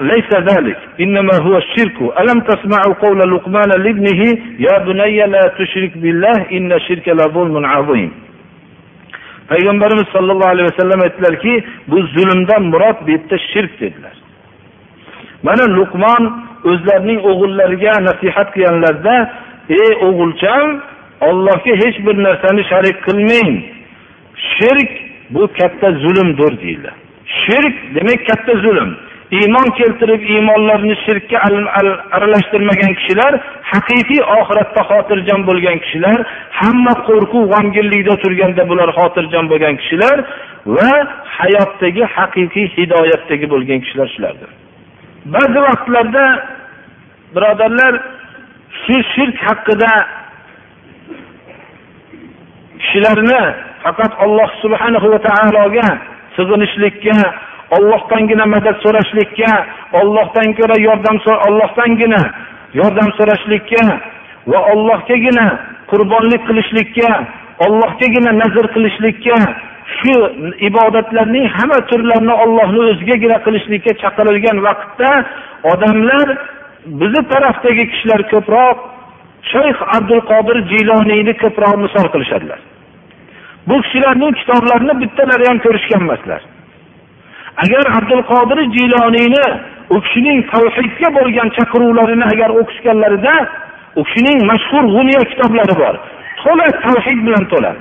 [0.00, 4.20] ليس ذلك انما هو الشرك الم تسمعوا قول لقمان لابنه
[4.66, 8.10] يا بني لا تشرك بالله ان الشرك لظلم عظيم
[9.50, 14.16] payg'ambarimiz sollallohu alayhi vasallam aytdilarki bu zulmdan murod bu yerda shirk dedilar
[15.46, 16.22] mana luqmon
[16.70, 19.16] o'zlarining o'g'illariga nasihat qilganlarida
[19.80, 20.68] ey o'g'ilcham
[21.28, 23.50] ollohga hech bir narsani sharik qilmang
[24.54, 24.90] shirk
[25.34, 26.90] bu katta zulmdir deydi
[27.25, 28.91] shirk demak katta zulm.
[29.31, 31.37] Iymon keltirib iymonlarni shirkka
[32.15, 33.33] aralashtirmagan kishilar
[33.71, 36.17] haqiqiy oxiratda xotirjam bo'lgan kishilar
[36.59, 40.17] hamma qo'rquv g'amginlikda turganda bular xotirjam bo'lgan kishilar
[40.75, 40.91] va
[41.37, 44.49] hayotdagi haqiqiy hidoyatdagi bo'lgan kishilar shulardir.
[45.35, 46.25] Ba'zi vaqtlarda
[47.35, 47.93] birodarlar
[48.83, 49.91] shu shirk haqida
[52.81, 53.41] kishilarni
[53.83, 55.87] faqat alloh subhanahu va taologa
[56.35, 57.17] sig'inishlikka
[57.77, 59.51] ollohdangina madad so'rashlikka
[59.99, 61.17] ollohdan ko'ra yordam
[61.47, 62.21] ollohdangina
[62.79, 63.83] yordam so'rashlikka
[64.51, 65.45] va ollohgagina
[65.91, 67.09] qurbonlik qilishlikka
[67.65, 69.37] ollohgagina nazr qilishlikka
[69.97, 70.13] shu
[70.69, 75.09] ibodatlarning hamma turlarini ollohni o'zigagina qilishlikka chaqirilgan vaqtda
[75.71, 76.27] odamlar
[76.99, 78.77] bizni tarafdagi kishilar ko'proq
[79.51, 82.59] shayx abdul qodir jiloniyni ko'proq misol qilishadilar.
[83.67, 86.41] Bu kishilarning kitoblarini bittalari ham ko'rishgan emaslar.
[87.63, 89.45] Agar abdul qodir jiloniyni
[89.95, 93.35] u kishining tavhidga bo'lgan chaqiruvlarini agar o'qishganlarida
[93.99, 95.95] u kishining mashhur g'uniya kitoblari bor.
[96.41, 97.71] To'la tavhid bilan to'la.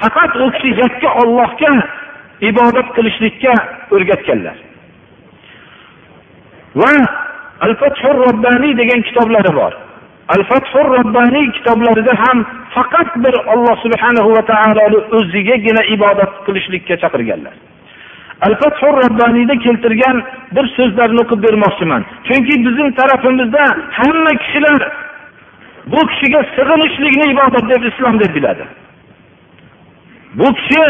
[0.00, 1.72] Faqat u kishi yakka ollohga
[2.50, 3.52] ibodat qilishlikka
[3.94, 4.56] o'rgatganlar.
[6.80, 6.94] Va
[7.64, 9.72] al fathur robbaniy degan kitoblari bor.
[10.34, 12.38] Al fathur robbaniy kitoblarida ham
[12.74, 17.54] faqat bir olloh subhanahu va taoloni o'zigagina ibodat qilishlikka chaqirganlar.
[18.46, 20.16] Al fathur robbaniyda keltirgan
[20.56, 22.02] bir so'zlarni o'qib bermoqchiman.
[22.28, 23.64] Chunki bizning tarafimizda
[23.98, 24.80] hamma kishilar
[25.92, 28.64] bu kishiga sig'inishlikni ibodat deb islom deb biladi.
[30.38, 30.82] Bu kishi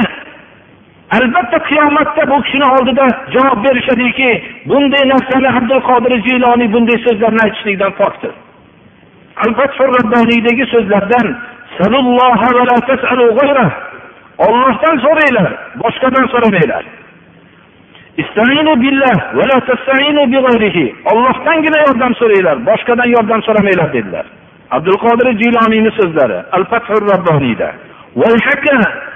[1.17, 4.31] albatta qiyomatda bu kishini oldida javob berishadiki
[4.69, 8.33] bunday narsani abdul qodir jiloniy bunday so'zlarni aytishlikdan pokdir.
[9.96, 11.28] robbaniydagi so'zlardan
[14.48, 15.52] ollohdan so'ranglar
[15.84, 16.86] boshqadan so'ramanglar
[21.12, 24.26] ollohdangina yordam so'ranglar boshqadan yordam so'ramanglar dedilar
[24.76, 27.70] abdul qodir jiyloniyni so'zlari al fathur robboniyda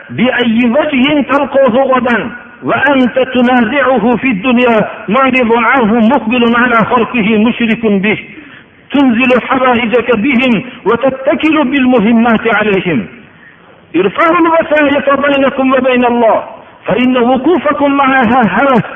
[0.10, 2.32] بأي وجه تلقاه غدا
[2.64, 4.78] وأنت تنازعه في الدنيا
[5.10, 8.20] معرض عنه مقبل على خلقه مشرك به
[8.93, 13.07] تنزل حوائجك بهم وتتكل بالمهمات عليهم.
[13.97, 16.45] ارفعوا الوسائط بينكم وبين الله
[16.87, 18.89] فإن وقوفكم معها هوس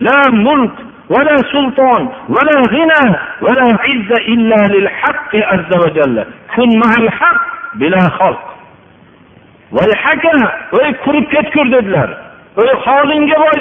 [0.00, 0.72] لا ملك
[1.10, 6.24] ولا سلطان ولا غنى ولا عز إلا للحق عز وجل.
[6.56, 7.42] كن مع الحق
[7.74, 8.52] بلا خلق.
[10.04, 10.32] haka
[10.72, 12.10] voy qurib ketgur dedilar
[12.56, 12.68] voy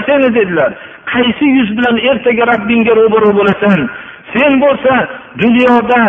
[0.05, 0.71] seni dedilar
[1.13, 3.79] qaysi yuz bilan ertaga robbingga ro'baro bo'lasan?
[4.33, 4.93] Sen bo'lsa
[5.43, 6.01] dunyoda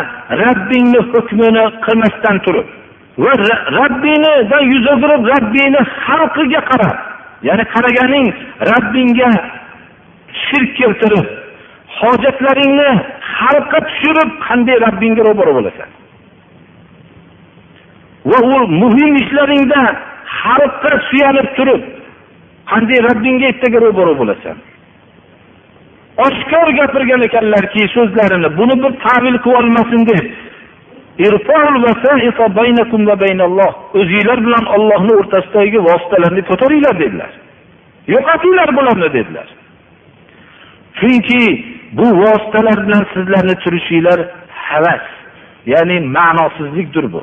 [0.42, 2.68] robbingni hukmini qilmasdan turib
[3.24, 3.32] va
[3.78, 6.96] robbinidan yuz o'girib robbini xalqiga qarab
[7.48, 8.26] ya'ni qaraganing
[8.70, 9.30] robbingga
[10.44, 11.26] shirk keltirib
[12.00, 12.90] hojatlaringni
[13.36, 15.90] xalqqa tushirib qanday robbingga ro'baro bo'lasan?
[18.30, 19.82] Va u muhim ishlaringda
[20.40, 21.82] xalqqa suyanib turib
[22.72, 24.56] qanday robbingga ertaga ro'baro bo'lasan?
[26.16, 30.24] Oshkor gapirgan ekanlarki so'zlarini buni bir tavil qilibolmasin deb.
[34.00, 37.30] O'zinglar bilan ollohni o'rtasidagi vositalarni ko'taringlar dedilar.
[38.06, 39.48] Yo'qotinglar bularni dedilar.
[41.00, 41.42] Chunki
[41.92, 44.20] bu vositalar bilan sizlarni turishinglar
[44.68, 45.04] havas
[45.66, 47.22] ya'ni ma'nosizlikdir bu.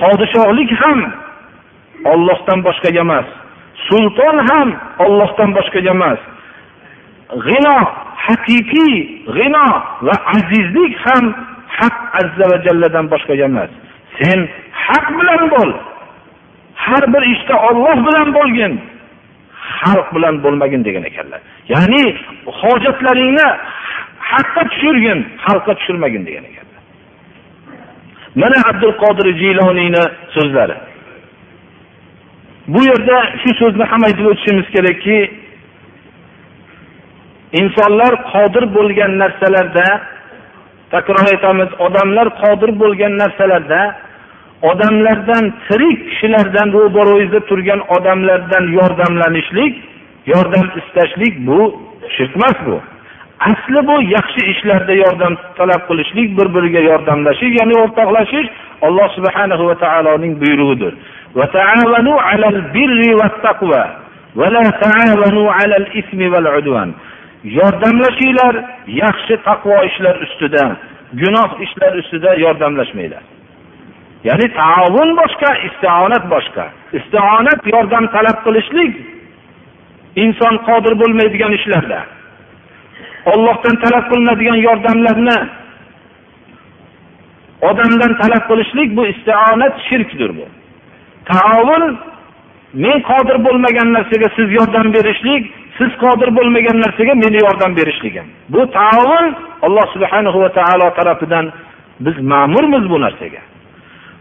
[0.00, 1.12] Podshohlik ham
[2.04, 3.26] ollohdan boshqaga emas.
[3.88, 4.68] Sulton ham
[5.04, 6.20] ollohdan boshqaga emas.
[7.46, 7.76] G'ino
[8.26, 8.94] haqiqiy
[9.36, 9.68] g'ino
[10.06, 11.24] va azizlik ham
[11.78, 13.70] haq azza va jalladan boshqaga emas.
[14.18, 14.38] Sen
[14.86, 15.70] haq bilan bo'l.
[16.84, 18.72] Har bir ishda olloh bilan bo'lgin.
[19.78, 21.40] Xalq bilan bo'lmagin degan ekanlar.
[21.74, 22.04] Ya'ni
[22.60, 23.48] hojatlaringni
[24.30, 26.82] haqqa tushirgin xalqqa tushirmagin degan ekanlar.
[28.40, 30.76] Mana abdul qodir jiloniyni so'zlari.
[32.68, 35.18] Bu yerda shu so'zni ham aytib o'tishimiz kerakki
[37.60, 39.86] insonlar qodir bo'lgan narsalarda
[40.94, 43.80] takror aytamiz odamlar qodir bo'lgan narsalarda
[44.70, 49.72] odamlardan tirik kishilardan ro'baro'yida turgan odamlardan yordamlanishlik
[50.32, 51.60] yordam istashlik bu
[52.16, 52.76] shirk emas bu.
[53.50, 58.48] Asli bu yaxshi ishlarda yordam talab qilishlik bir biriga yordamlashish ya'ni o'rtoqlashish
[58.86, 60.92] alloh subhanahu va taoloning buyrug'idir.
[67.44, 68.54] Yordamlashinglar
[69.02, 70.64] yaxshi taqvo ishlar ustida
[71.20, 73.22] gunoh ishlar ustida yordamlashmanglar.
[74.28, 76.64] Ya'ni taovun boshqa istionat boshqa.
[76.98, 78.92] Istionat yordam talab qilishlik
[80.24, 82.00] inson qodir bo'lmaydigan ishlarda.
[83.32, 85.38] Ollohdan talab qilinadigan yordamlarni
[87.68, 90.46] odamdan talab qilishlik bu istionat shirkdir bu.
[91.32, 91.84] Taovun
[92.84, 95.42] men qodir bo'lmagan narsaga siz yordam berishlik
[95.78, 98.26] siz qodir bo'lmagan narsaga meni yordam berishligim.
[98.54, 99.26] Bu taovun
[99.66, 101.52] alloh subhanahu va taolo tarafidan
[102.00, 103.42] biz ma'murmiz bu narsaga.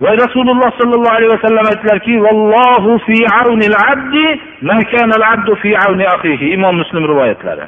[0.03, 4.25] Va rasululloh sollallohu alayhi vasallam aytdilarki vallohu fi aunil abdi
[4.69, 5.69] ma kana al abdu fi
[6.15, 6.45] akhihi.
[6.55, 7.65] Imom muslim rivoyatlari.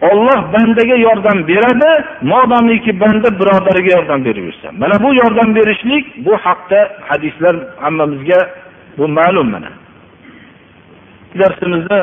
[0.00, 1.90] Olloh bandaga yordam beradi
[2.22, 8.40] modomiki banda birodariga yordam berib yursa mana bu yordam berishlik bu haqda hadislar hammamizga
[8.98, 9.70] bu ma'lum mana.
[11.38, 11.98] Darsimizda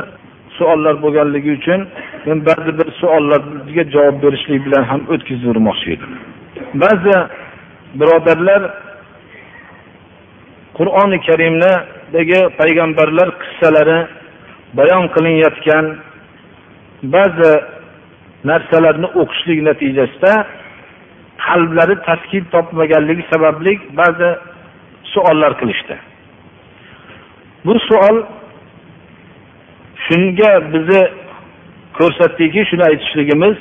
[0.58, 1.88] savollar bo'lganligi uchun
[2.26, 6.12] men ba'zi bir savollarga javob berishlik bilan ham o'tkazib yubormoqchi edim.
[6.84, 7.16] Ba'zi
[8.00, 8.62] birodarlar
[10.78, 14.00] qur'oni karimdagi payg'ambarlar qissalari
[14.78, 15.86] bayon qilinayotgan
[17.16, 17.52] ba'zi
[18.50, 20.34] narsalarni o'qishlik natijasida
[21.46, 24.30] qalblari taskin topmaganligi sababli ba'zi
[25.14, 25.96] savollar qilishdi.
[27.66, 28.18] Bu savol
[30.06, 31.02] shunga bizni
[32.00, 33.58] ko'rsatdiki shuni aytishligimiz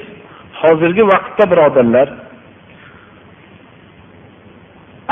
[0.60, 2.08] hozirgi vaqtda birodarlar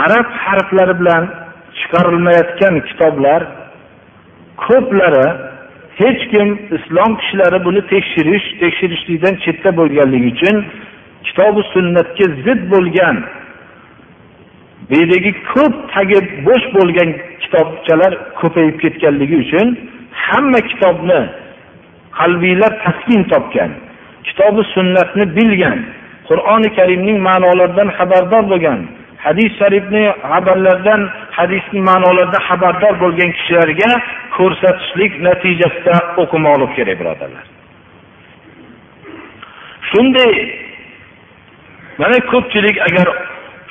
[0.05, 1.25] arab harflari bilan
[1.79, 3.41] chiqarilmayotgan kitoblar
[4.67, 5.27] ko'plari
[6.01, 10.57] hech kim islom kishilari buni tekshirish tekshirishlikdan chetda bo'lganligi uchun
[11.27, 13.17] kitobi sunnatga zid bo'lgan
[14.89, 17.11] bu yerdagi ko'p tagi bo'sh bo'lgan
[17.43, 19.67] kitobchalar ko'payib ketganligi uchun
[20.27, 21.21] hamma kitobni
[22.19, 23.71] qalbiylar taskin topgan
[24.27, 25.79] kitobi sunnatni bilgan
[26.29, 28.81] qur'oni karimning ma'nolaridan xabardor bo'lgan
[29.25, 31.01] hadis sharifni xabarlardan
[31.39, 33.91] hadisni ma'nolaridan xabardor bo'lgan kishilarga
[34.37, 37.45] ko'rsatishlik natijasida o'qimoqlik kerak birodarlar.
[39.91, 40.33] Shunday
[42.01, 43.09] mana ko'pchilik agar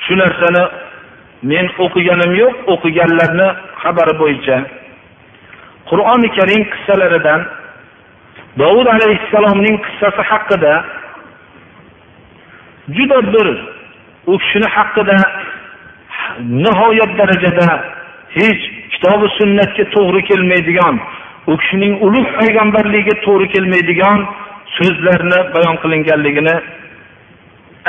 [0.04, 0.64] shu narsani
[1.50, 3.48] men o'qiganim yo'q o'qiganlarni
[3.82, 4.56] xabari bo'yicha
[5.90, 7.40] qur'oni karim qissalaridan
[8.60, 10.74] dovud alayhissalomning qissasi haqida
[12.96, 13.48] juda bir
[14.26, 15.16] u kishini haqida
[16.64, 17.66] nihoyat darajada
[18.38, 18.62] hech
[18.92, 21.00] kitobi sunnatga to'g'ri kelmaydigan
[21.46, 24.18] u kishining ulug' payg'ambarligiga to'g'ri kelmaydigan
[24.76, 26.56] so'zlarni bayon qilinganligini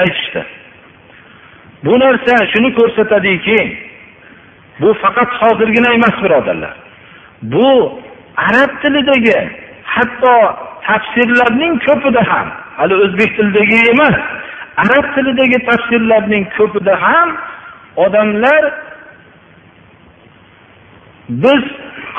[0.02, 0.42] aytishdi.
[1.86, 3.60] Bu narsa shuni ko'rsatadiki
[4.82, 6.74] bu faqat hozirgina emas birodarlar.
[7.54, 7.70] Bu
[8.48, 9.40] arab tilidagi
[9.96, 10.36] hatto
[10.88, 14.16] tafsirlarning ko'pida ham hali o'zbek tilidagi emas
[14.78, 17.30] arab tilidagi tafsirlarning ko'pida ham
[18.06, 18.64] odamlar
[21.30, 21.64] biz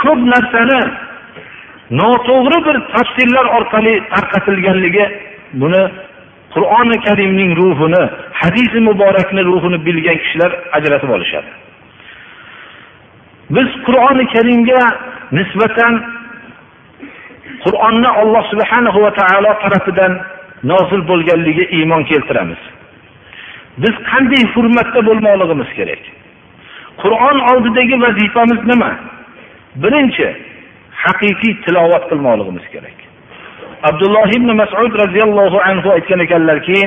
[0.03, 0.81] ko'p narsani
[2.01, 5.05] noto'g'ri bir tafsirlar orqali tarqatilganligi
[5.61, 5.83] buni
[6.55, 8.03] qur'oni karimning ruhini
[8.41, 11.51] hadisi muborakni ruhini bilgan kishilar ajratib olishadi.
[13.55, 14.83] Biz qur'oni karimga
[15.39, 15.93] nisbatan
[17.65, 20.13] qur'onni alloh subhanahu va taolo tarafidan
[20.72, 22.62] nozil bo'lganligiga iymon keltiramiz
[23.84, 26.02] biz qanday hurmatda bo'lmoqligimiz kerak
[27.02, 28.92] qur'on oldidagi vazifamiz nima
[29.84, 30.28] birinchi
[31.04, 32.98] haqiqiy tilovat qilmoqligimiz kerak
[33.90, 36.82] abdulloh ibn masud roziyallohu anhu aytgan ekanlarki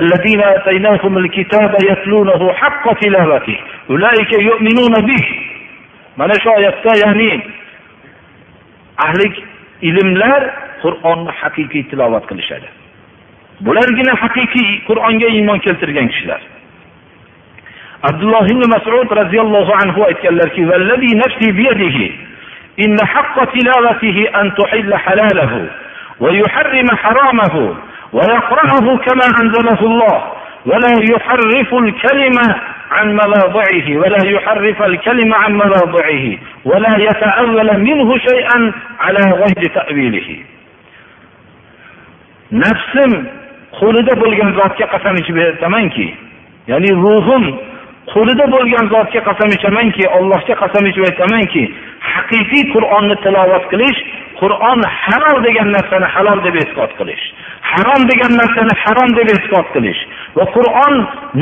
[0.00, 3.58] الذين آتيناهم الكتاب يتلونه حق تلاوته
[3.90, 5.24] أولئك يؤمنون به
[6.16, 7.42] mana shu oyatda ya'ni
[9.04, 9.26] ahli
[9.82, 10.42] ilmlar
[10.83, 12.67] qur'onni haqiqiy tilovat qilishadi
[13.65, 16.41] bulargina haqiqiy qur'onga iymon keltirgan kishilar
[18.09, 20.61] abdulloh ibn masud roziyallohu anhu aytganlarki
[21.23, 22.07] nafsi biyadihi
[22.79, 25.69] إن حق تلاوته أن تحل حلاله
[26.19, 27.75] ويحرم حرامه
[28.13, 30.23] ويقرأه كما أنزله الله
[30.65, 32.55] ولا يحرف الكلمة
[32.91, 40.37] عن مواضعه ولا يحرف الكلمة عن مواضعه ولا يتأول منه شيئا على غير تأويله
[42.51, 43.11] nafsim
[43.79, 46.07] qo'lida bo'lgan zotga qasam ichib aytamanki
[46.71, 47.43] ya'ni ruhim
[48.13, 51.63] qo'lida bo'lgan zotga qasam ichamanki allohga qasam ichib aytamanki
[52.11, 53.99] haqiqiy qur'onni tilovat qilish
[54.41, 57.23] qur'on halol degan narsani halol deb e'tiqod qilish
[57.71, 60.01] harom degan narsani harom deb e'tiqod qilish
[60.37, 60.95] va qur'on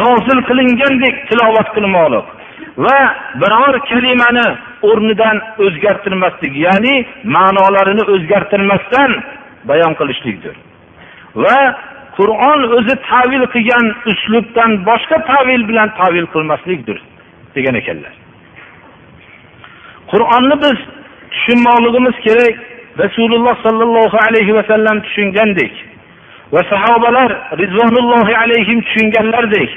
[0.04, 2.28] nozil qilingandek tilovat qilmoqlik
[2.86, 3.00] va
[3.42, 4.48] biror kalimani
[4.90, 6.96] o'rnidan o'zgartirmaslik ya'ni
[7.36, 9.12] ma'nolarini o'zgartirmasdan
[9.70, 10.56] bayon qilishlikdir.
[11.36, 11.60] Va
[12.18, 16.98] qur'on o'zi tavil qilgan uslubdan boshqa tavil bilan tavil qilmaslikdir
[17.56, 18.14] degan ekanlar.
[20.12, 20.78] Qur'onni biz
[21.34, 22.56] tushunmoqligimiz kerak.
[23.04, 25.74] Rasululloh sollallohu alayhi vasallam tushungandek
[26.54, 27.30] va sahobalar
[27.62, 29.70] rizvonullohi alayhim tushunganlardek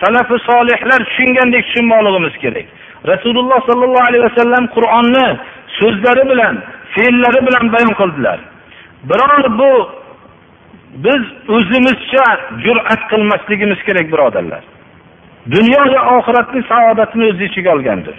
[0.00, 2.66] salafi solihlar tushungandek tushunmoqligimiz kerak.
[3.12, 5.28] Rasululloh sollallohu alayhi vasallam qur'onni
[5.78, 6.54] so'zlari bilan
[6.94, 8.38] fe'llari bilan bayon qildilar.
[9.10, 9.72] Biror bu
[10.92, 12.24] biz o'zimizcha
[12.64, 14.62] jur'at qilmasligimiz kerak birodarlar.
[15.50, 18.16] Dunyo va oxiratni saodatini o'z ichiga olgandir.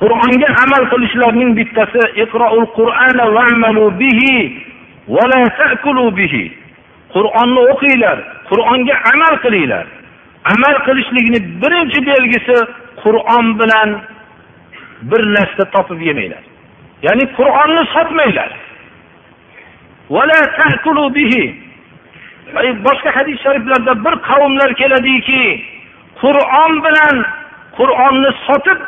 [0.00, 4.34] Qur'onga amal qilishlarning bittasi iqroul qur'ana va'malu bihi
[5.08, 6.44] va la ta'kulu bihi.
[7.14, 8.18] Qur'onni o'qinglar
[8.50, 9.86] qur'onga amal qilinglar.
[10.54, 12.56] Amal qilishlikni birinchi belgisi
[13.02, 13.88] qur'on bilan
[15.10, 16.44] bir narsa topib yemanglar.
[17.06, 18.50] Ya'ni qur'onni sotmanglar.
[22.86, 25.44] Boshqa hadis shariflarda bir qavmlar keladiki
[26.22, 27.16] qur'on bilan
[27.78, 28.78] qur'onni sotib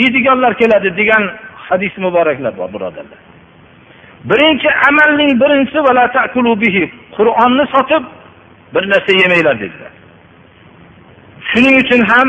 [0.00, 1.22] yeydiganlar keladi degan
[1.68, 3.20] hadis muboraklar bor birodarlar
[4.30, 5.80] birinchi amalning birinchisi
[7.16, 8.04] qur'onni sotib
[8.74, 9.92] bir narsa yemanglar dedilar
[11.50, 12.28] shuning uchun ham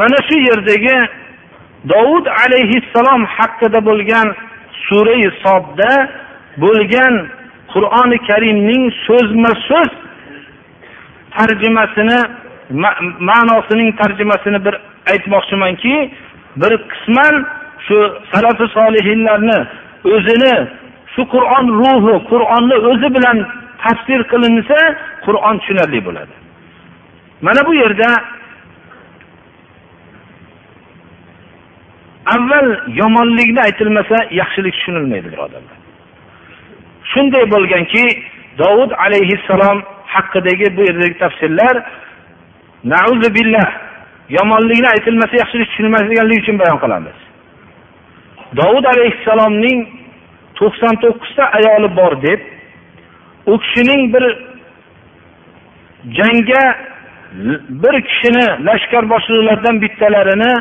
[0.00, 0.96] mana shu yerdagi
[1.92, 4.28] dovud alayhissalom haqida bo'lgan
[4.86, 5.92] surai sodda
[6.64, 7.14] bo'lgan
[7.72, 9.90] qur'oni karimning so'zma so'z
[11.36, 12.20] tarjimasini
[13.30, 14.74] ma'nosining tarjimasini bir
[15.12, 15.94] aytmoqchimanki
[16.60, 17.34] bir qisman
[17.86, 17.98] shu
[18.32, 19.58] salafi solihinlarni
[20.14, 20.54] o'zini
[21.14, 23.38] shu qur'on ruhi qur'onni o'zi bilan
[23.82, 24.78] tafsir qilinsa
[25.26, 26.34] qur'on tushunarli bo'ladi.
[27.46, 28.10] Mana bu yerda
[32.34, 32.68] avval
[33.00, 35.76] yomonlikni aytilmasa yaxshilik tushunilmaydi birodarlar.
[37.12, 38.04] Shunday bo'lganki
[38.62, 39.78] dovud alayhissalom
[40.14, 41.74] haqidagi bu yerdagi tafsirlar
[43.36, 43.68] billah
[44.38, 47.18] yomonlikni aytilmasa yaxshilik tushunilmasliganligi uchun bayon qilamiz.
[48.60, 49.78] Dovud alayhissalomning
[50.58, 52.40] to'qson to'qqizta ayoli bor deb
[53.52, 54.24] u kishining bir
[56.18, 56.64] jangga
[57.82, 60.52] bir kishini lashkar boshliqlaridan bittalarini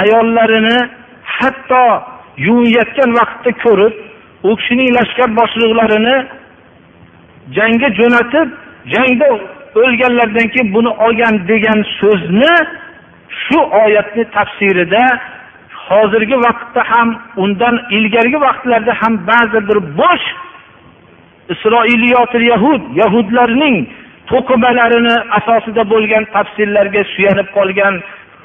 [0.00, 0.78] ayollarini
[1.36, 1.84] hatto
[2.46, 3.94] yuvinayotgan vaqtda ko'rib
[4.48, 6.16] u kishining lashkar boshliqlarini
[7.56, 8.48] jangga jo'natib
[8.94, 9.26] jangda
[9.82, 12.54] o'lganlardan keyin buni olgan degan so'zni
[13.42, 15.04] shu oyatni tafsirida
[15.88, 17.08] hozirgi vaqtda ham
[17.44, 20.26] undan ilgarigi vaqtlarda ham ba'zi bir bo'sh
[21.54, 23.76] isroiliyotil yahud yahudlarning
[24.30, 27.94] to'qimalarini asosida bo'lgan tafsirlarga suyanib qolgan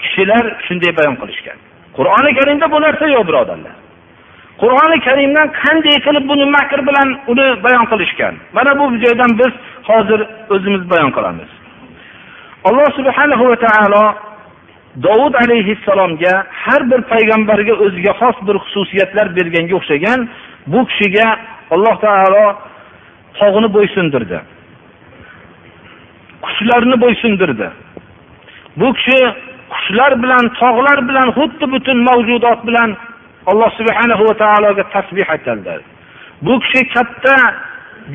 [0.01, 1.57] kishilar shunday bayon qilishgan.
[1.97, 3.75] Qur'oni karimda bu narsa yo'q birodarlar.
[4.61, 8.33] Qur'oni karimdan qanday qilib buni makr bilan uni bayon qilishgan?
[8.57, 9.53] Mana bu joydan biz
[9.89, 10.19] hozir
[10.53, 11.49] o'zimiz bayon qilamiz.
[12.67, 14.03] Alloh subhanahu va taolo
[15.05, 16.33] dovud alayhissalomga
[16.63, 20.19] har bir payg'ambarga o'ziga xos bir xususiyatlar berganga o'xshagan
[20.71, 21.27] bu kishiga
[21.75, 22.45] alloh taolo
[23.39, 24.37] tog'ni bo'ysundirdi
[26.45, 27.67] qushlarni bo'ysundirdi
[28.79, 29.19] bu kishi
[29.73, 32.89] qushlar bilan tog'lar bilan xuddi butun mavjudot bilan
[33.51, 35.79] alloh subhanahu va taologa tasbih aytadilar.
[36.45, 37.35] Bu kishi katta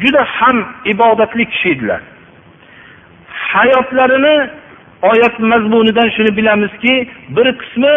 [0.02, 0.56] juda ham
[0.92, 2.00] ibodatli kishi edilar.
[3.52, 4.36] Hayotlarini
[5.10, 6.94] oyat mazmunidan shuni bilamizki
[7.36, 7.94] bir qismi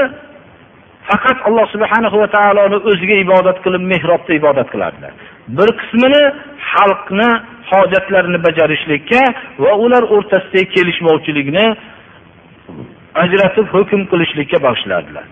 [1.09, 5.13] faqat alloh subhanahu va taoloni o'ziga ibodat qilib mehrobda ibodat qilardilar.
[5.57, 6.23] Bir qismini
[6.71, 7.29] xalqni
[7.71, 9.21] hojatlarini bajarishlikka
[9.63, 11.65] va ular o'rtasidagi kelishmovchilikni
[13.23, 15.25] ajratib hukm qilishlikka boshladilar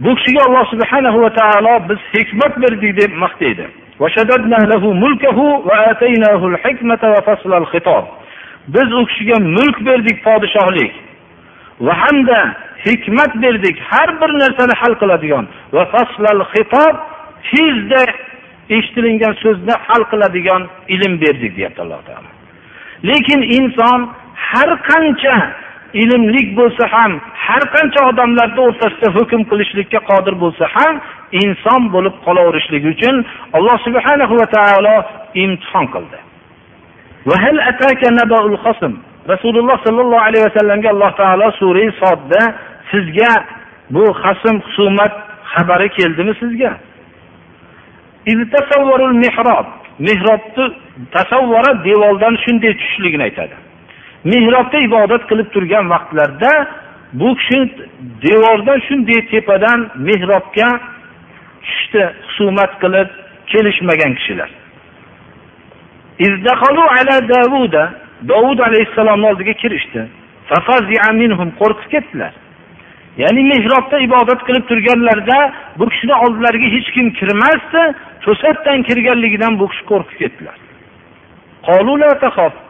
[0.00, 3.66] bu kishiga alloh subhanahu va taolo biz hikmat berdik deb maqtaydi.
[8.74, 10.92] Biz u kishiga mulk berdik podshohlik
[11.80, 12.40] va hamda
[12.86, 16.94] hikmat berdik har bir narsani hal qiladigan va faslal xitob
[17.50, 18.02] tezda
[18.76, 20.62] eshitilingan so'zni hal qiladigan
[20.94, 22.30] ilm berdik deyapti alloh taolo.
[23.08, 24.00] Lekin inson
[24.48, 25.36] har qancha
[25.92, 30.94] ilmlik bo'lsa ham har qancha odamlarni o'rtasida hukm qilishlikka qodir bo'lsa ham
[31.42, 33.16] inson bo'lib qolaverishligi uchun
[33.56, 34.96] alloh subhanahu va taolo
[35.44, 36.18] imtihon qildi.
[39.32, 42.42] Rasululloh sollallohu alayhi vasallamga alloh taolo sura sodda
[42.90, 43.32] sizga
[43.94, 45.12] bu hasm husumat
[45.52, 46.72] xabari keldimi sizga?
[50.08, 50.64] Mehrobni
[51.14, 53.67] tasavvura devordan shunday tushishligini aytadi.
[54.24, 56.52] Mehrobda ibodat qilib turgan vaqtlarda
[57.12, 57.58] bu kishi
[58.22, 60.68] devordan shunday tepadan mehrobga
[61.62, 63.08] tushdi husumat qilib
[63.46, 64.50] kelishmagan kishilar.
[68.28, 70.00] Dovud alayhissalomni oldiga kirishdi.
[71.60, 72.32] Qo'rqib ketdilar.
[73.22, 75.38] Ya'ni mehrobda ibodat qilib turganlarida
[75.78, 77.82] bu kishini oldilariga hech kim kirmasdi
[78.24, 80.58] to'satdan kirganligidan bu kishi qo'rqib ketdilar.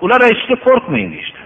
[0.05, 1.38] Ular aytishdi qo'rqmang deyishdi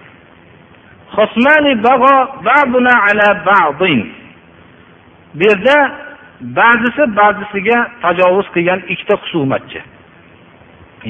[5.34, 5.76] bu yerda
[6.40, 9.80] ba'zisi ba'zisiga tajovuz qilgan ikkita husumatchi.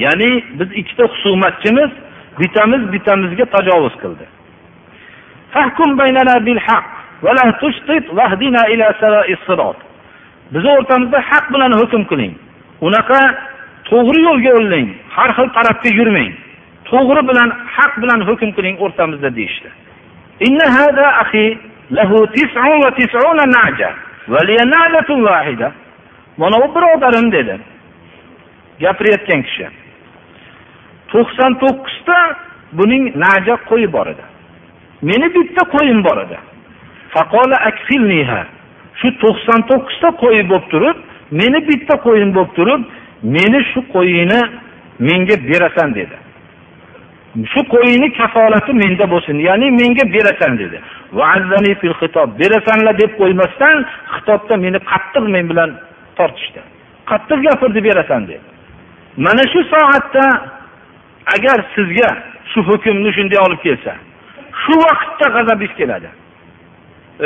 [0.03, 1.91] Ya'ni biz ikkita husumatchimiz
[2.39, 4.25] bittamiz bittamizga tajovuz qildi.
[10.53, 12.33] Bizni o'rtamizda haq bilan hukm qiling.
[12.87, 13.19] Unaqa
[13.89, 16.31] to'g'ri yo'lga yo'llang har xil tarafga yurmang.
[16.89, 19.67] To'g'ri bilan haq bilan hukm qiling o'rtamizda deyishdi.
[19.67, 19.82] işte.
[26.37, 27.55] Mana bu birodarim dedi
[28.81, 29.67] gapirayotgan kishi
[31.11, 32.17] to'qson to'qqizta
[32.77, 34.25] buning naja qo'yi bor edi
[35.09, 36.37] meni bitta qo'yim bor edi
[38.99, 40.97] shu to'qson to'qqizta qo'yi bo'lib turib
[41.39, 42.81] meni bitta qo'yim bo'lib turib
[43.35, 44.41] meni shu qo'yingni
[45.07, 46.15] menga berasan dedi
[47.53, 50.77] shu qo'yingni kafolati menda bo'lsin ya'ni menga berasan dedi.
[52.41, 53.75] Berasanlar deb qo'ymasdan
[54.13, 55.69] xitobda meni qattiq men bilan
[56.17, 56.61] tortishdi.
[57.11, 58.45] Qattiq gapirdi berasan dedi.
[59.25, 60.25] Mana shu soatda
[61.35, 62.09] agar sizga
[62.51, 63.93] shu hukmni shunday olib kelsa
[64.61, 66.09] shu vaqtda g'azabingiz keladi.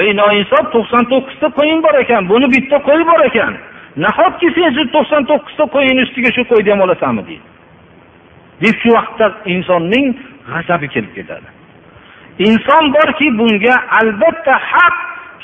[0.01, 3.53] Ey noinsof to'qson to'qqizta qo'ying bor ekan buni bitta qo'yi bor ekan.
[4.03, 7.46] Nahotki sen shu to'qson to'qqizta qo'yini ustiga shu qo'yni ham olasanmi deydi.
[8.61, 10.07] Deb shu vaqtda insonning
[10.51, 11.47] g'azabi kelib ketadi.
[12.47, 14.95] Inson borki bunga albatta haq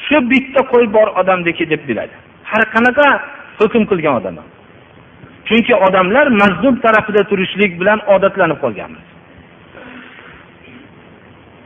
[0.05, 2.15] shu bitta qo'y bor odamniki deb biladi.
[2.51, 3.07] Har qanaqa
[3.59, 4.49] hukm qilgan odam ham.
[5.47, 9.05] Chunki odamlar mazlum tarafida turishlik bilan odatlanib qolganmiz.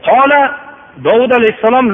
[0.08, 0.42] Qola
[1.06, 1.86] dovud alayhissalom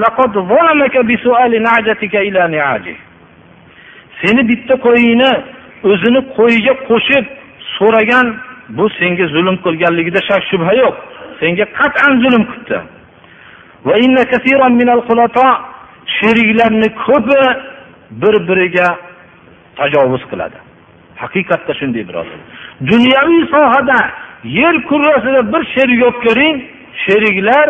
[4.22, 5.32] seni bitta qo'yingni
[5.90, 7.24] o'zini qo'yiga qo'shib
[7.76, 8.26] so'ragan
[8.68, 10.94] bu senga zulm qilganligida shak shubha yo'q.
[11.40, 12.78] Senga qat'an zulm qilibdi
[16.18, 17.40] sheriklarni ko'pi
[18.10, 18.88] bir biriga
[19.78, 20.58] tajovuz qiladi.
[21.22, 22.38] Haqiqatda shunday birodar.
[22.90, 23.98] Dunyoviy sohada
[24.60, 26.56] yer kurrasida bir sherik olib ko'ring
[27.04, 27.68] sheriklar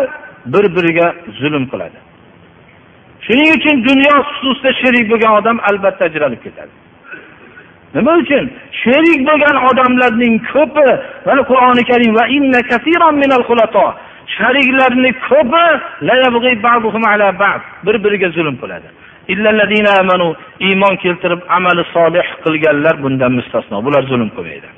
[0.53, 1.07] bir biriga
[1.41, 1.97] zulm qiladi.
[3.25, 6.73] Shuning uchun dunyo xususida sherik bo'lgan odam albatta ajralib ketadi.
[7.95, 8.45] Nima uchun?
[8.81, 10.87] Sherik bo'lgan odamlarning ko'pi
[11.27, 12.59] mana qur'oni karim va inna
[14.37, 15.65] shariklarni ko'pi
[17.85, 18.87] bir biriga zulm qiladi.
[20.67, 24.69] Iymon keltirib amali solih qilganlar bundan mustasno bular zulm qilmaydi.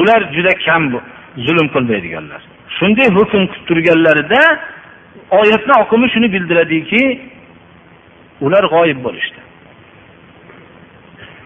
[0.00, 0.82] Ular juda kam
[1.46, 2.40] zulm qilmaydiganlar.
[2.76, 4.42] Shunday hukm qilib turganlarida
[5.40, 7.02] oyatni oqimi shuni bildiradiki
[8.46, 9.39] ular g'oyib bo'lishdi.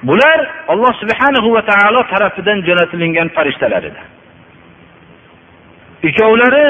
[0.09, 0.39] Bular
[0.73, 4.01] alloh subhanahu va taolo tarafidan jo'natilingan farishtalar edi
[6.09, 6.67] ikkovlari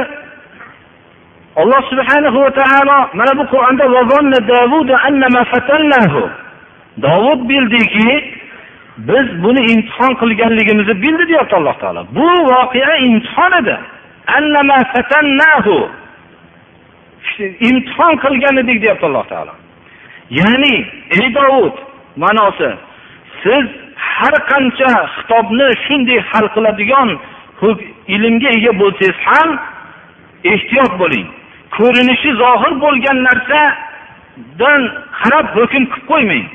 [1.62, 3.84] alloh subhanahu va taolo mana bu qur'onda
[7.02, 8.10] dovud bildiki
[8.98, 12.06] biz buni imtihon qilganligimizni bildi deyapti alloh taolo.
[12.10, 13.76] Bu voqea imtihon edi.
[17.68, 19.54] Imtihon qilgan edik deyapti alloh taolo.
[20.30, 20.74] Ya'ni
[21.16, 21.74] ey dovud
[22.16, 22.70] ma'nosi
[23.44, 23.64] siz
[23.96, 27.10] har qancha xitobni shunday hal qiladigan
[28.14, 29.50] ilmga ega bo'lsangiz ham
[30.52, 31.26] ehtiyot bo'ling.
[31.76, 34.82] Ko'rinishi zohir bo'lgan narsadan
[35.20, 36.46] qarab hukm qilib qo'ymang.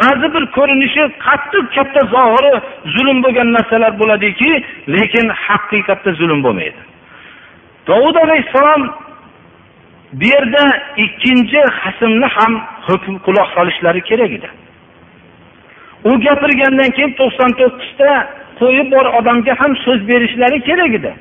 [0.00, 2.52] Ba'zi bir ko'rinishi qattiq katta zohiri
[2.94, 4.50] zulm bo'lgan narsalar bo'ladiki
[4.96, 6.80] lekin haqiqatda zulm bo'lmaydi.
[7.88, 8.82] Dovud alayhissalom
[10.18, 10.64] bu yerda
[11.04, 12.52] ikkinchi hasmni ham
[12.86, 14.48] hukm quloq solishlari kerak edi.
[16.08, 18.10] U gapirgandan keyin to'qson to'qqizta
[18.60, 21.12] qo'yib bor odamga ham so'z berishlari kerak edi.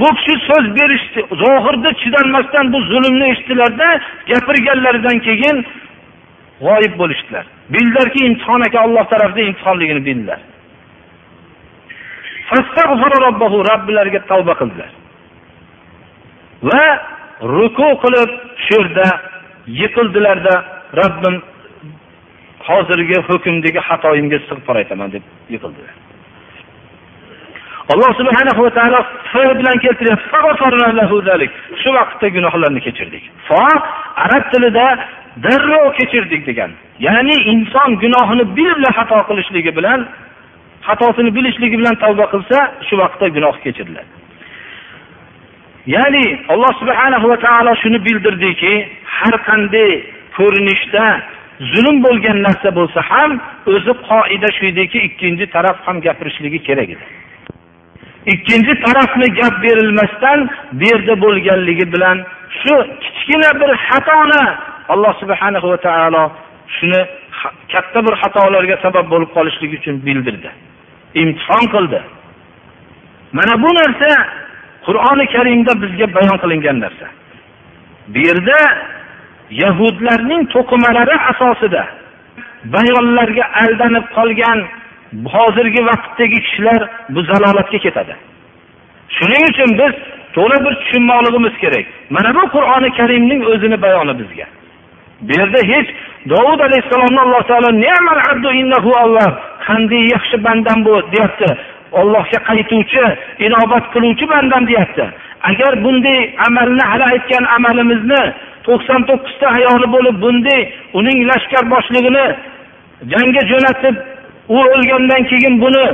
[0.00, 3.88] Bu kishi so'z berishdi zohirda chidolmasdan bu zulmni eshitdilarda
[4.30, 5.56] gapirganlaridan keyin
[6.66, 7.44] g'oyib bo'lishdilar.
[7.74, 10.40] Bildilarki imtihon ekan olloh tarafida imtihonligini bildilar.
[13.70, 14.90] Robbilariga tavba qildilar.
[16.68, 16.84] Va
[17.54, 18.30] ruku qilib
[18.66, 19.06] shu yerda
[19.80, 20.54] yiqildilarda
[21.00, 21.36] robbim
[22.68, 25.94] hozirgi hukmdagi xatoyimga istig'for aytaman deb yiqildilar
[27.92, 29.00] alloh subhanahu va taolo
[29.60, 31.46] bilan keltiryapti.
[31.82, 33.24] Shu vaqtda gunohlarni kechirdik.
[33.48, 33.60] Fo
[34.24, 34.86] arab tilida
[35.44, 36.70] darrov kechirdik degan.
[37.06, 40.00] Ya'ni inson gunohini bilib xato qilishligi bilan
[40.88, 42.58] xatosini bilishligi bilan tavba qilsa
[42.88, 44.10] shu vaqtda gunoh kechiriladi
[45.94, 48.72] ya'ni alloh subhanahu va taolo shuni bildirdiki
[49.16, 49.90] har qanday
[50.38, 51.04] ko'rinishda
[51.72, 53.30] zulm bo'lgan narsa bo'lsa ham
[53.74, 57.04] o'zi qoida shu ediki ikkinchi taraf ham gapirishligi kerak edi.
[58.34, 60.38] Ikkinchi tarafni gap berilmasdan
[60.78, 62.16] bu yerda bo'lganligi bilan
[62.60, 64.42] shu kichkina bir xatoni
[64.92, 66.24] alloh subhana va taolo
[66.76, 67.00] shuni
[67.72, 70.50] katta bir xatolarga sabab bo'lib qolishligi uchun bildirdi.
[71.22, 72.00] Imtihon qildi.
[73.36, 74.10] Mana bu narsa
[74.86, 77.06] qur'oni karimda bizga bayon qilingan narsa.
[78.12, 78.58] Bu yerda
[79.50, 81.82] yahudlarning to'qimalari asosida
[82.74, 84.58] bayonlarga aldanib qolgan
[85.34, 86.80] hozirgi vaqtdagi kishilar
[87.14, 88.14] bu zalolatga ketadi.
[89.16, 89.94] Shuning uchun biz
[90.36, 91.86] to'la bir tushunmoqligimiz kerak.
[92.10, 94.46] Mana bu qur'oni karimning o'zini bayoni bizga.
[95.26, 95.88] Bu yerda hech
[96.32, 97.70] dovud alayhissalomni alloh taolo
[99.04, 99.30] olloh
[99.66, 101.50] qanday yaxshi bandam bu deyapti.
[102.00, 103.04] Ollohga qaytuvchi
[103.46, 105.04] inobat qiluvchi bandam deyapti.
[105.50, 108.22] Agar bunday amalni hali aytgan amalimizni
[108.68, 110.62] to'qson to'qqizta ayoli bo'lib bunday
[110.98, 112.26] uning lashkar boshlig'ini
[113.12, 113.96] jangga jo'natib
[114.56, 115.86] u o'lgandan keyin buni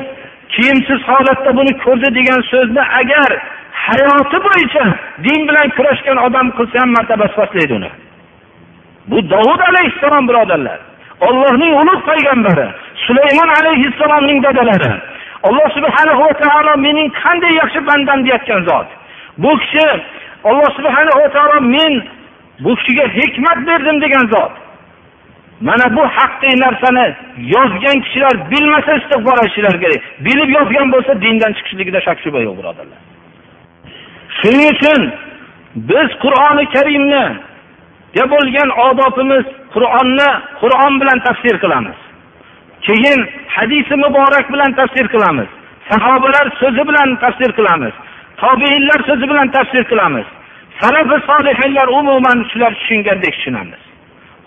[0.55, 3.31] kiyimsiz holatda buni ko'rdi degan so'zni agar
[3.87, 4.85] hayoti bo'yicha
[5.25, 7.91] din bilan kurashgan odam qilsa ham martabasi pastlaydi uni.
[9.11, 10.79] Bu dovud alayhissalom birodarlar.
[11.27, 12.67] Ollohning ulug' payg'ambari
[13.07, 14.93] sulaymon alayhissalomning dadalari.
[15.47, 18.89] Alloh subhanahu va taolo mening qanday yaxshi bandam deyotgan zot.
[19.43, 19.87] Bu kishi
[20.49, 21.93] alloh subhanahu va taolo men
[22.61, 24.53] bu kishiga hikmat berdim degan zot.
[25.61, 27.15] Mana bu haqiqiy narsani
[27.55, 30.03] yozgan kishilar bilmasa istig'for aytishlari kerak.
[30.27, 32.99] Bilib yozgan bo'lsa dindan chiqishligida shak shubha yo'q birodarlar.
[34.39, 35.01] Shuning uchun
[35.91, 37.25] biz qur'oni karimni
[38.33, 39.45] bo'lgan odobimiz
[39.75, 40.31] qur'onni
[40.61, 41.99] qur'on bilan tafsir qilamiz.
[42.87, 43.21] Keyin
[43.57, 45.49] hadisi muborak bilan tafsir qilamiz.
[45.91, 47.95] Sahobalar so'zi bilan tafsir qilamiz.
[48.43, 50.27] Tobeinlar so'zi bilan tafsir qilamiz.
[50.81, 53.83] Salafi solihinlar umuman shular tushungandek tushunamiz.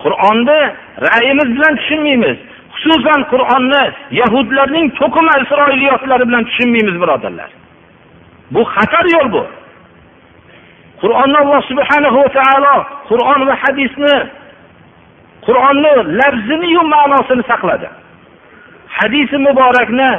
[0.03, 0.59] Qur'onni
[1.07, 2.37] ra'yimiz bilan tushunmaymiz.
[2.73, 3.83] Xususan qur'onni
[4.21, 7.49] yahudlarning to'qima isroiliyotlari bilan tushunmaymiz birodarlar.
[8.53, 9.43] Bu xatar yo'l bu.
[11.01, 12.75] Qur'onni alloh subhanahu va taolo
[13.09, 14.15] qur'on va hadisni
[15.47, 17.87] qur'onni lafziniyu ma'nosini saqladi.
[18.97, 20.11] Hadisi muborakni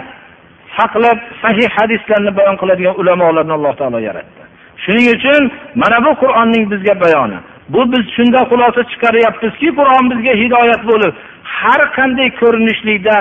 [0.79, 4.38] saqlab sahih hadislarni bayon qiladigan ulamolarni alloh taolo yaratdi.
[4.85, 5.43] Shuning uchun
[5.83, 7.39] mana bu qur'onning bizga bayoni.
[7.75, 11.13] Bu biz shundan xulosa chiqaryapmizki qur'on bizga hidoyat bo'lib
[11.59, 13.17] har qanday ko'rinishlikda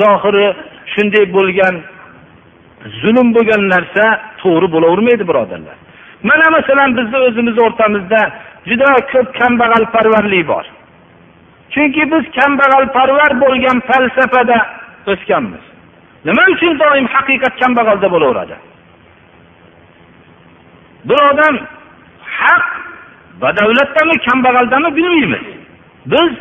[0.00, 0.46] zohiri
[0.92, 1.74] shunday bo'lgan
[3.02, 4.04] zulm bo'lgan narsa
[4.42, 5.76] to'g'ri bo'lavermaydi birodarlar.
[6.28, 8.20] Mana masalan bizni o'zimizni o'rtamizda
[8.70, 10.64] juda ko'p kambag'alparvarlik bor.
[11.74, 14.58] Chunki biz kambag'alparvar bo'lgan falsafada
[15.12, 15.64] o'sganmiz.
[16.28, 18.56] Nima uchun doim haqiqat kambag'alda bo'laveradi?
[21.04, 21.54] Bir odam
[22.38, 22.66] haq
[23.42, 25.44] badavlatdami kambag'aldami bilmaymiz.
[26.06, 26.32] Biz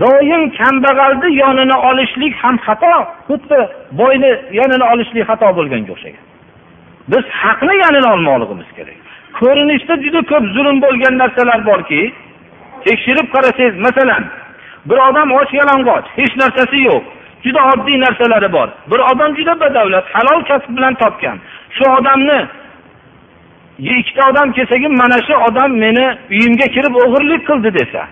[0.00, 2.94] doim kambag'alni yonini olishlik ham xato
[3.28, 3.60] xuddi
[4.00, 6.24] boyni yonini olishlik xato bo'lganga o'xshagan.
[7.12, 8.98] Biz haqni yonini olmoqligimiz kerak.
[9.38, 12.00] Ko'rinishda juda ko'p zulm bo'lgan narsalar borki
[12.86, 14.24] tekshirib qarasangiz masalan
[14.88, 17.02] bir odam och yalang'och hech narsasi yo'q
[17.44, 18.68] juda oddiy narsalari bor.
[18.90, 21.36] Bir odam juda badavlat halol kasb bilan topgan.
[21.76, 22.38] Shu odamni
[23.78, 28.02] ikkita odam kelsakim mana shu odam meni uyimga kirib o'g'irlik qildi desa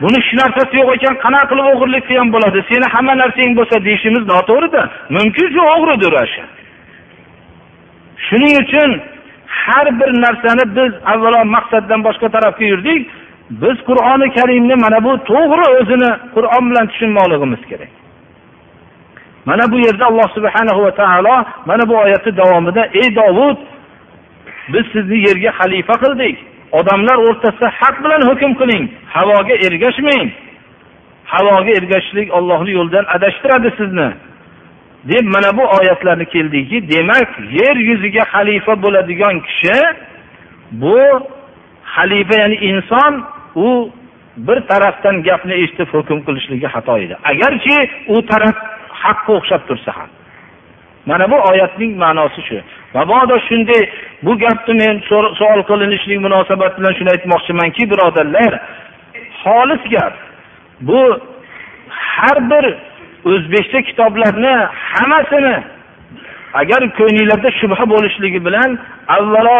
[0.00, 2.58] buni hech narsasi yo'q ekan qanaqa qilib o'g'irlik qilgan bo'ladi?
[2.70, 4.82] Seni hamma narsang bo'lsa deyishimiz noto'g'rida.
[5.16, 6.44] Mumkin shu o'g'ridir o'sha.
[8.26, 8.90] Shuning uchun
[9.62, 13.00] har bir narsani biz avvalo maqsaddan boshqa tarafga yurdik.
[13.62, 17.92] Biz qur'oni karimni mana bu to'g'ri o'zini qur'on bilan tushunmoqligimiz kerak.
[19.48, 21.36] Mana bu yerda alloh subhanahu va taolo
[21.68, 23.58] mana bu oyatni davomida ey dovud
[24.72, 26.36] biz sizni yerga xalifa qildik.
[26.78, 28.84] Odamlar o'rtasida haq bilan hukm qiling.
[29.14, 30.28] Havoga ergashmang.
[31.32, 34.08] Havoga ergashishlik ollohni yo'lidan adashtiradi sizni.
[35.10, 37.28] Deb mana bu oyatlarni keldiki demak
[37.60, 39.78] yer yuziga xalifa bo'ladigan kishi
[40.82, 40.98] bu
[41.94, 43.12] xalifa ya'ni inson
[43.54, 43.68] u
[44.36, 47.14] bir tarafdan gapni eshitib hukm qilishligi xato edi.
[47.30, 47.76] Agarki
[48.14, 48.56] u taraf
[49.02, 50.10] haqqa o'xshab tursa ham.
[51.06, 52.58] Mana bu oyatning ma'nosi shu.
[52.94, 53.82] Mabodo shunday
[54.22, 58.52] bu gapni men savol qilinishlik munosabati bilan shuni aytmoqchimanki birodarlar
[59.42, 60.14] xolis gap.
[60.88, 61.00] Bu
[62.14, 62.64] har bir
[63.30, 64.54] o'zbekcha kitoblarni
[64.92, 65.56] hammasini
[66.60, 68.70] agar ko'nglinglarda shubha bo'lishligi bilan
[69.16, 69.58] avvalo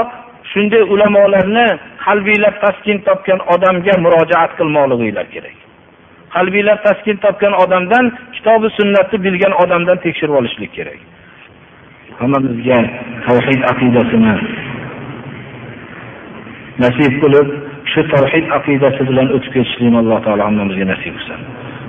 [0.53, 1.69] shunday ulamolarni
[2.05, 5.57] qalbinglar taskin topgan odamga murojaat qilmoqliginglar kerak.
[6.35, 8.05] Qalbinglar taskin topgan odamdan
[8.35, 11.01] kitobi sunnatni bilgan odamdan tekshirib olishlik kerak.
[12.21, 12.79] Hammamizga
[13.27, 14.35] tavhid aqidasini
[16.85, 17.49] nasib qilib
[17.93, 21.43] shu tavhid aqidasi bilan o'tib ketishlikni alloh taolo hammamizga nasib qilsin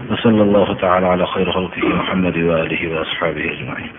[0.10, 3.92] وصلى الله تعالى على خير خلقه محمد وآله وأصحابه أجمعين